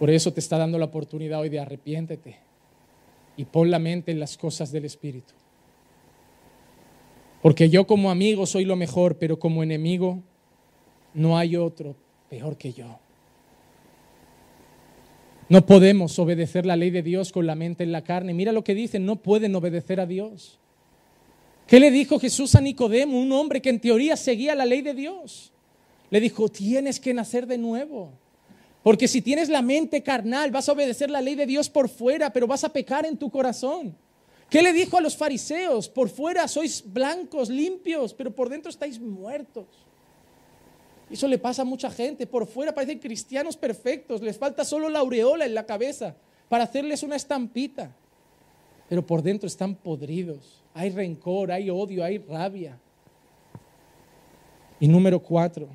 [0.00, 2.38] Por eso te está dando la oportunidad hoy de arrepiéntete
[3.36, 5.34] y pon la mente en las cosas del Espíritu.
[7.42, 10.22] Porque yo como amigo soy lo mejor, pero como enemigo
[11.12, 11.96] no hay otro
[12.30, 12.98] peor que yo.
[15.50, 18.32] No podemos obedecer la ley de Dios con la mente en la carne.
[18.32, 20.58] Mira lo que dicen, no pueden obedecer a Dios.
[21.66, 24.94] ¿Qué le dijo Jesús a Nicodemo, un hombre que en teoría seguía la ley de
[24.94, 25.52] Dios?
[26.08, 28.14] Le dijo, tienes que nacer de nuevo.
[28.82, 32.32] Porque si tienes la mente carnal, vas a obedecer la ley de Dios por fuera,
[32.32, 33.94] pero vas a pecar en tu corazón.
[34.48, 35.88] ¿Qué le dijo a los fariseos?
[35.88, 39.66] Por fuera sois blancos, limpios, pero por dentro estáis muertos.
[41.10, 42.26] Eso le pasa a mucha gente.
[42.26, 46.16] Por fuera parecen cristianos perfectos, les falta solo la aureola en la cabeza
[46.48, 47.94] para hacerles una estampita.
[48.88, 50.62] Pero por dentro están podridos.
[50.74, 52.78] Hay rencor, hay odio, hay rabia.
[54.80, 55.68] Y número cuatro,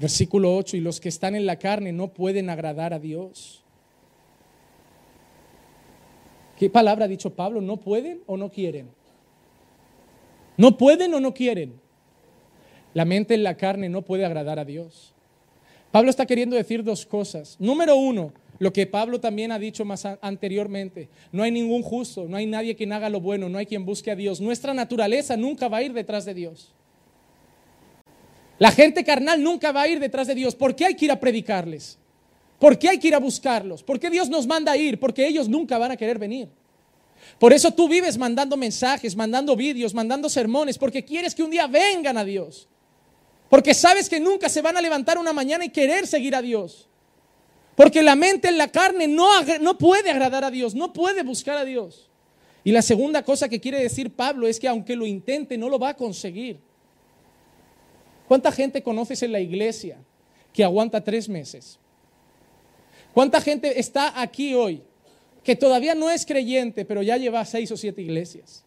[0.00, 3.62] Versículo 8, y los que están en la carne no pueden agradar a Dios.
[6.58, 7.60] ¿Qué palabra ha dicho Pablo?
[7.60, 8.88] ¿No pueden o no quieren?
[10.56, 11.80] ¿No pueden o no quieren?
[12.94, 15.12] La mente en la carne no puede agradar a Dios.
[15.90, 17.56] Pablo está queriendo decir dos cosas.
[17.58, 21.10] Número uno, lo que Pablo también ha dicho más anteriormente.
[21.30, 24.10] No hay ningún justo, no hay nadie quien haga lo bueno, no hay quien busque
[24.10, 24.40] a Dios.
[24.40, 26.74] Nuestra naturaleza nunca va a ir detrás de Dios.
[28.60, 30.54] La gente carnal nunca va a ir detrás de Dios.
[30.54, 31.98] ¿Por qué hay que ir a predicarles?
[32.58, 33.82] ¿Por qué hay que ir a buscarlos?
[33.82, 35.00] ¿Por qué Dios nos manda a ir?
[35.00, 36.46] Porque ellos nunca van a querer venir.
[37.38, 41.66] Por eso tú vives mandando mensajes, mandando vídeos, mandando sermones, porque quieres que un día
[41.68, 42.68] vengan a Dios.
[43.48, 46.86] Porque sabes que nunca se van a levantar una mañana y querer seguir a Dios.
[47.76, 49.26] Porque la mente en la carne no,
[49.62, 52.10] no puede agradar a Dios, no puede buscar a Dios.
[52.62, 55.78] Y la segunda cosa que quiere decir Pablo es que aunque lo intente, no lo
[55.78, 56.60] va a conseguir.
[58.30, 59.98] ¿Cuánta gente conoces en la iglesia
[60.52, 61.80] que aguanta tres meses?
[63.12, 64.84] ¿Cuánta gente está aquí hoy
[65.42, 68.64] que todavía no es creyente, pero ya lleva seis o siete iglesias?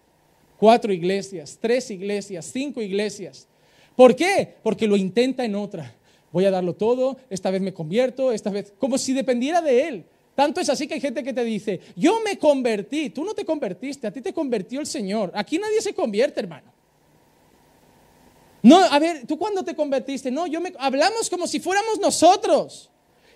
[0.57, 3.47] Cuatro iglesias, tres iglesias, cinco iglesias.
[3.95, 4.53] ¿Por qué?
[4.63, 5.95] Porque lo intenta en otra.
[6.33, 10.05] Voy a darlo todo, esta vez me convierto, esta vez, como si dependiera de él.
[10.35, 13.45] Tanto es así que hay gente que te dice, yo me convertí, tú no te
[13.45, 15.31] convertiste, a ti te convirtió el Señor.
[15.33, 16.82] Aquí nadie se convierte, hermano.
[18.63, 20.31] No, a ver, ¿tú cuándo te convertiste?
[20.31, 22.89] No, yo me hablamos como si fuéramos nosotros.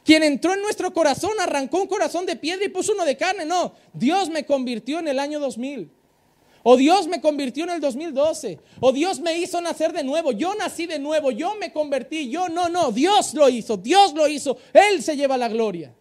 [0.05, 3.45] Quien entró en nuestro corazón arrancó un corazón de piedra y puso uno de carne.
[3.45, 5.91] No, Dios me convirtió en el año 2000.
[6.63, 8.57] O Dios me convirtió en el 2012.
[8.79, 10.31] O Dios me hizo nacer de nuevo.
[10.31, 11.31] Yo nací de nuevo.
[11.31, 12.29] Yo me convertí.
[12.29, 12.91] Yo no, no.
[12.91, 13.77] Dios lo hizo.
[13.77, 14.57] Dios lo hizo.
[14.73, 15.93] Él se lleva la gloria.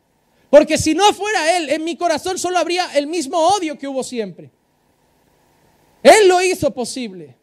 [0.50, 4.02] Porque si no fuera Él, en mi corazón solo habría el mismo odio que hubo
[4.02, 4.50] siempre.
[6.02, 7.35] Él lo hizo posible.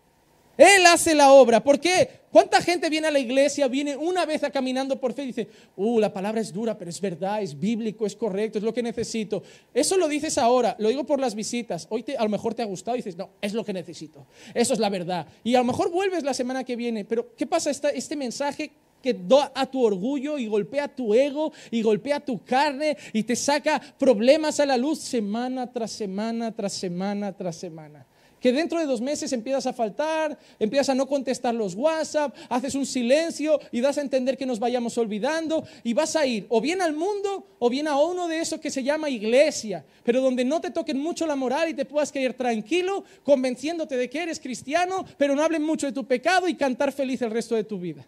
[0.57, 1.63] Él hace la obra.
[1.63, 2.23] ¿Por qué?
[2.31, 5.47] ¿Cuánta gente viene a la iglesia, viene una vez a caminando por fe y dice,
[5.75, 8.81] uh, la palabra es dura, pero es verdad, es bíblico, es correcto, es lo que
[8.81, 9.43] necesito?
[9.71, 11.85] Eso lo dices ahora, lo digo por las visitas.
[11.89, 14.25] Hoy a lo mejor te ha gustado y dices, no, es lo que necesito.
[14.53, 15.27] Eso es la verdad.
[15.43, 17.69] Y a lo mejor vuelves la semana que viene, pero ¿qué pasa?
[17.69, 22.97] este mensaje que da a tu orgullo y golpea tu ego y golpea tu carne
[23.11, 28.07] y te saca problemas a la luz semana tras semana, tras semana, tras semana
[28.43, 32.75] que dentro de dos meses empiezas a faltar, empiezas a no contestar los WhatsApp, haces
[32.75, 36.59] un silencio y das a entender que nos vayamos olvidando y vas a ir o
[36.59, 40.43] bien al mundo o bien a uno de esos que se llama iglesia, pero donde
[40.43, 44.41] no te toquen mucho la moral y te puedas quedar tranquilo, convenciéndote de que eres
[44.41, 47.79] cristiano, pero no hablen mucho de tu pecado y cantar feliz el resto de tu
[47.79, 48.05] vida.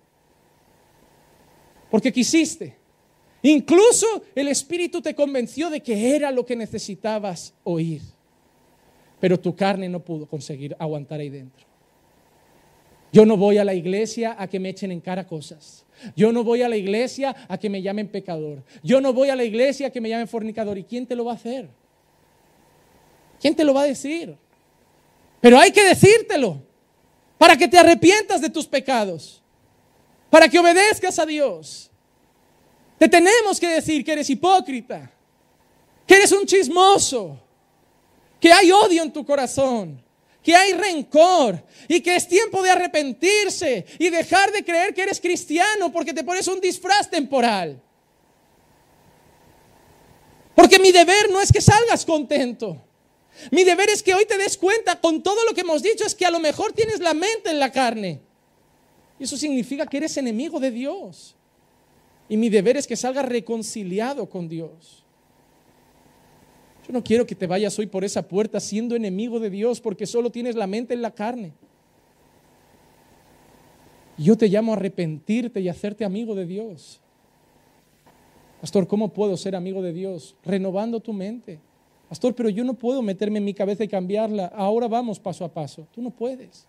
[1.90, 2.76] Porque quisiste.
[3.42, 4.06] Incluso
[4.36, 8.15] el Espíritu te convenció de que era lo que necesitabas oír
[9.26, 11.66] pero tu carne no pudo conseguir aguantar ahí dentro.
[13.12, 15.84] Yo no voy a la iglesia a que me echen en cara cosas.
[16.16, 18.64] Yo no voy a la iglesia a que me llamen pecador.
[18.84, 20.78] Yo no voy a la iglesia a que me llamen fornicador.
[20.78, 21.68] ¿Y quién te lo va a hacer?
[23.42, 24.38] ¿Quién te lo va a decir?
[25.42, 26.62] Pero hay que decírtelo
[27.40, 29.42] para que te arrepientas de tus pecados,
[30.30, 31.90] para que obedezcas a Dios.
[33.00, 35.12] Te tenemos que decir que eres hipócrita,
[36.06, 37.40] que eres un chismoso,
[38.40, 40.04] que hay odio en tu corazón,
[40.44, 45.20] que hay rencor y que es tiempo de arrepentirse y dejar de creer que eres
[45.20, 47.82] cristiano porque te pones un disfraz temporal.
[50.56, 52.82] Porque mi deber no es que salgas contento.
[53.52, 56.16] Mi deber es que hoy te des cuenta con todo lo que hemos dicho, es
[56.16, 58.22] que a lo mejor tienes la mente en la carne.
[59.20, 61.36] Y eso significa que eres enemigo de Dios.
[62.30, 65.05] Y mi deber es que salgas reconciliado con Dios.
[66.88, 70.06] Yo no quiero que te vayas hoy por esa puerta siendo enemigo de Dios porque
[70.06, 71.54] solo tienes la mente en la carne.
[74.18, 77.02] Yo te llamo a arrepentirte y hacerte amigo de Dios.
[78.62, 80.36] Pastor, ¿cómo puedo ser amigo de Dios?
[80.44, 81.60] Renovando tu mente.
[82.08, 84.48] Pastor, pero yo no puedo meterme en mi cabeza y cambiarla.
[84.56, 85.88] Ahora vamos paso a paso.
[85.92, 86.68] Tú no puedes.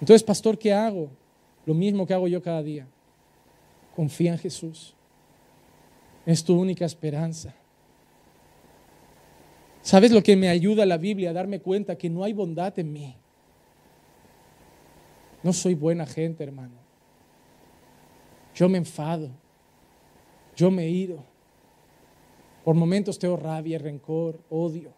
[0.00, 1.08] Entonces, pastor, ¿qué hago?
[1.64, 2.86] Lo mismo que hago yo cada día.
[3.94, 4.95] Confía en Jesús.
[6.26, 7.54] Es tu única esperanza.
[9.80, 12.92] ¿Sabes lo que me ayuda la Biblia a darme cuenta que no hay bondad en
[12.92, 13.16] mí?
[15.44, 16.74] No soy buena gente, hermano.
[18.56, 19.30] Yo me enfado.
[20.56, 21.22] Yo me iro.
[22.64, 24.92] Por momentos tengo rabia, rencor, odio.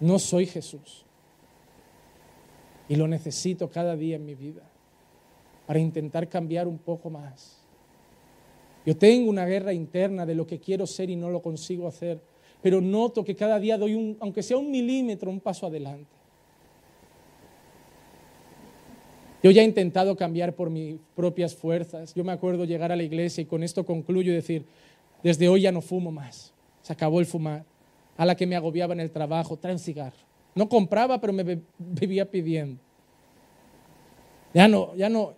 [0.00, 1.04] No soy Jesús.
[2.88, 4.62] Y lo necesito cada día en mi vida
[5.66, 7.57] para intentar cambiar un poco más.
[8.88, 12.22] Yo tengo una guerra interna de lo que quiero ser y no lo consigo hacer,
[12.62, 16.08] pero noto que cada día doy un, aunque sea un milímetro, un paso adelante.
[19.42, 22.14] Yo ya he intentado cambiar por mis propias fuerzas.
[22.14, 24.64] Yo me acuerdo llegar a la iglesia y con esto concluyo y decir,
[25.22, 26.54] desde hoy ya no fumo más.
[26.80, 27.66] Se acabó el fumar.
[28.16, 30.16] A la que me agobiaba en el trabajo, trae un cigarro.
[30.54, 32.80] No compraba, pero me bebía pidiendo.
[34.54, 35.34] Ya no, ya no,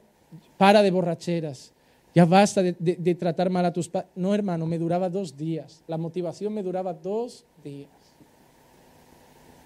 [0.57, 1.75] para de borracheras.
[2.15, 4.11] Ya basta de, tratar mal a tus padres.
[4.17, 5.85] No, hermano, me duraba dos días.
[5.87, 7.89] La motivación me duraba dos días.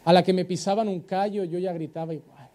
[0.05, 2.49] A la que me pisaban un callo, yo ya gritaba igual.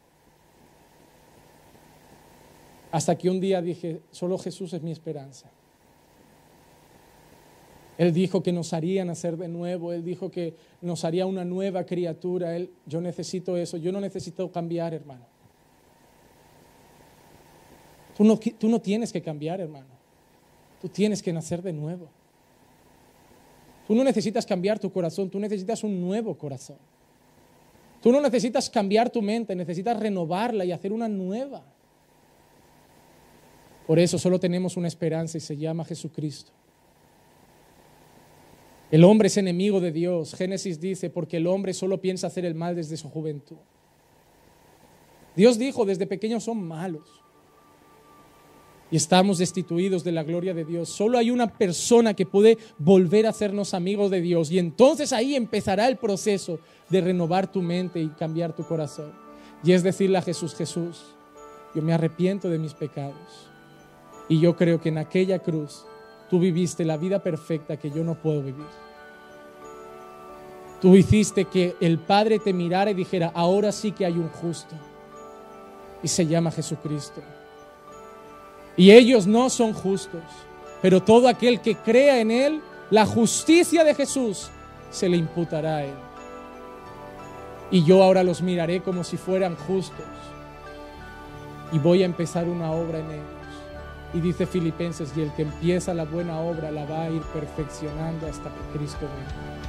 [2.91, 5.49] Hasta que un día dije, solo Jesús es mi esperanza.
[7.97, 11.83] Él dijo que nos haría nacer de nuevo, Él dijo que nos haría una nueva
[11.85, 12.55] criatura.
[12.55, 15.25] Él, yo necesito eso, yo no necesito cambiar, hermano.
[18.19, 19.87] Tú no, tienes que cambiar, hermano.
[20.81, 22.09] Tú tienes que nacer de nuevo.
[23.87, 26.75] Tú no necesitas cambiar tu corazón, tú necesitas un nuevo corazón.
[28.01, 31.63] Tú no necesitas cambiar tu mente, necesitas renovarla y hacer una nueva.
[33.87, 36.51] Por eso solo tenemos una esperanza y se llama Jesucristo.
[38.91, 40.35] El hombre es enemigo de Dios.
[40.35, 43.55] Génesis dice, porque el hombre solo piensa hacer el mal desde su juventud.
[45.37, 47.18] Dios dijo, desde pequeños son malos
[48.91, 50.89] y estamos destituidos de la gloria de Dios.
[50.89, 55.35] Solo hay una persona que puede volver a hacernos amigos de Dios y entonces ahí
[55.35, 56.59] empezará el proceso
[56.89, 59.11] de renovar tu mente y cambiar tu corazón.
[59.63, 61.03] Y es decirle a Jesús, Jesús,
[61.75, 63.49] yo me arrepiento de mis pecados
[64.27, 65.85] y yo creo que en aquella cruz
[66.29, 68.65] tú viviste la vida perfecta que yo no puedo vivir.
[70.81, 74.75] Tú hiciste que el Padre te mirara y dijera, ahora sí que hay un justo.
[76.01, 77.21] Y se llama Jesucristo.
[78.79, 80.21] Y ellos no son justos.
[80.81, 84.49] Pero todo aquel que crea en Él, la justicia de Jesús
[84.89, 85.95] se le imputará a Él.
[87.71, 90.05] Y yo ahora los miraré como si fueran justos.
[91.73, 93.25] Y voy a empezar una obra en ellos.
[94.13, 98.27] Y dice Filipenses, y el que empieza la buena obra la va a ir perfeccionando
[98.27, 99.59] hasta que Cristo venga.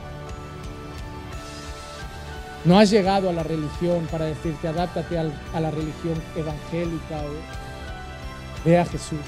[2.64, 7.59] No has llegado a la religión para decirte, adáptate a la religión evangélica o
[8.64, 9.18] ve a Jesús.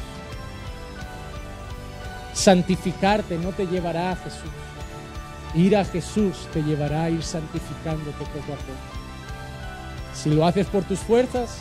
[2.35, 4.51] Santificarte no te llevará a Jesús.
[5.55, 8.73] Ir a Jesús te llevará a ir santificándote poco a poco.
[10.15, 11.59] Si lo haces por tus fuerzas,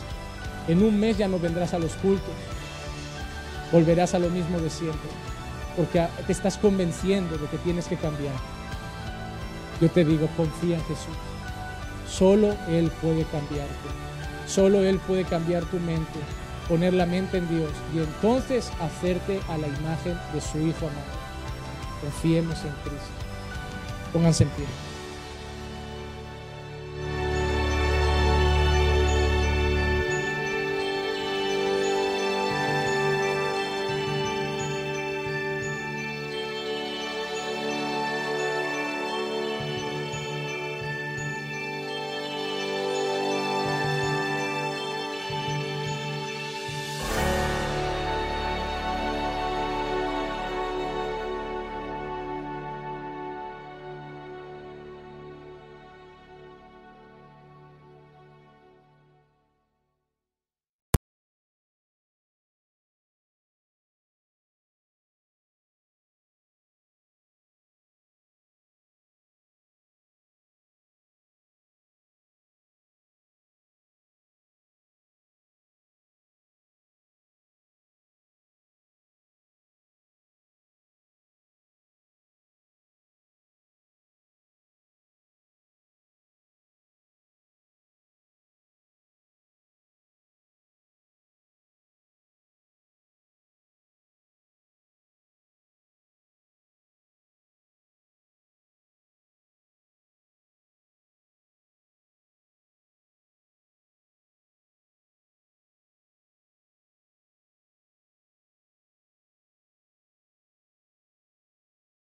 [0.68, 2.34] en un mes ya no vendrás a los cultos.
[3.70, 5.10] Volverás a lo mismo de siempre,
[5.76, 8.34] porque te estás convenciendo de que tienes que cambiar.
[9.80, 11.16] Yo te digo, confía en Jesús.
[12.08, 13.72] Solo Él puede cambiarte.
[14.46, 16.18] Solo Él puede cambiar tu mente,
[16.68, 21.22] poner la mente en Dios y entonces hacerte a la imagen de su Hijo amado.
[22.00, 23.10] Confiemos en Cristo.
[24.12, 24.66] Pónganse en pie.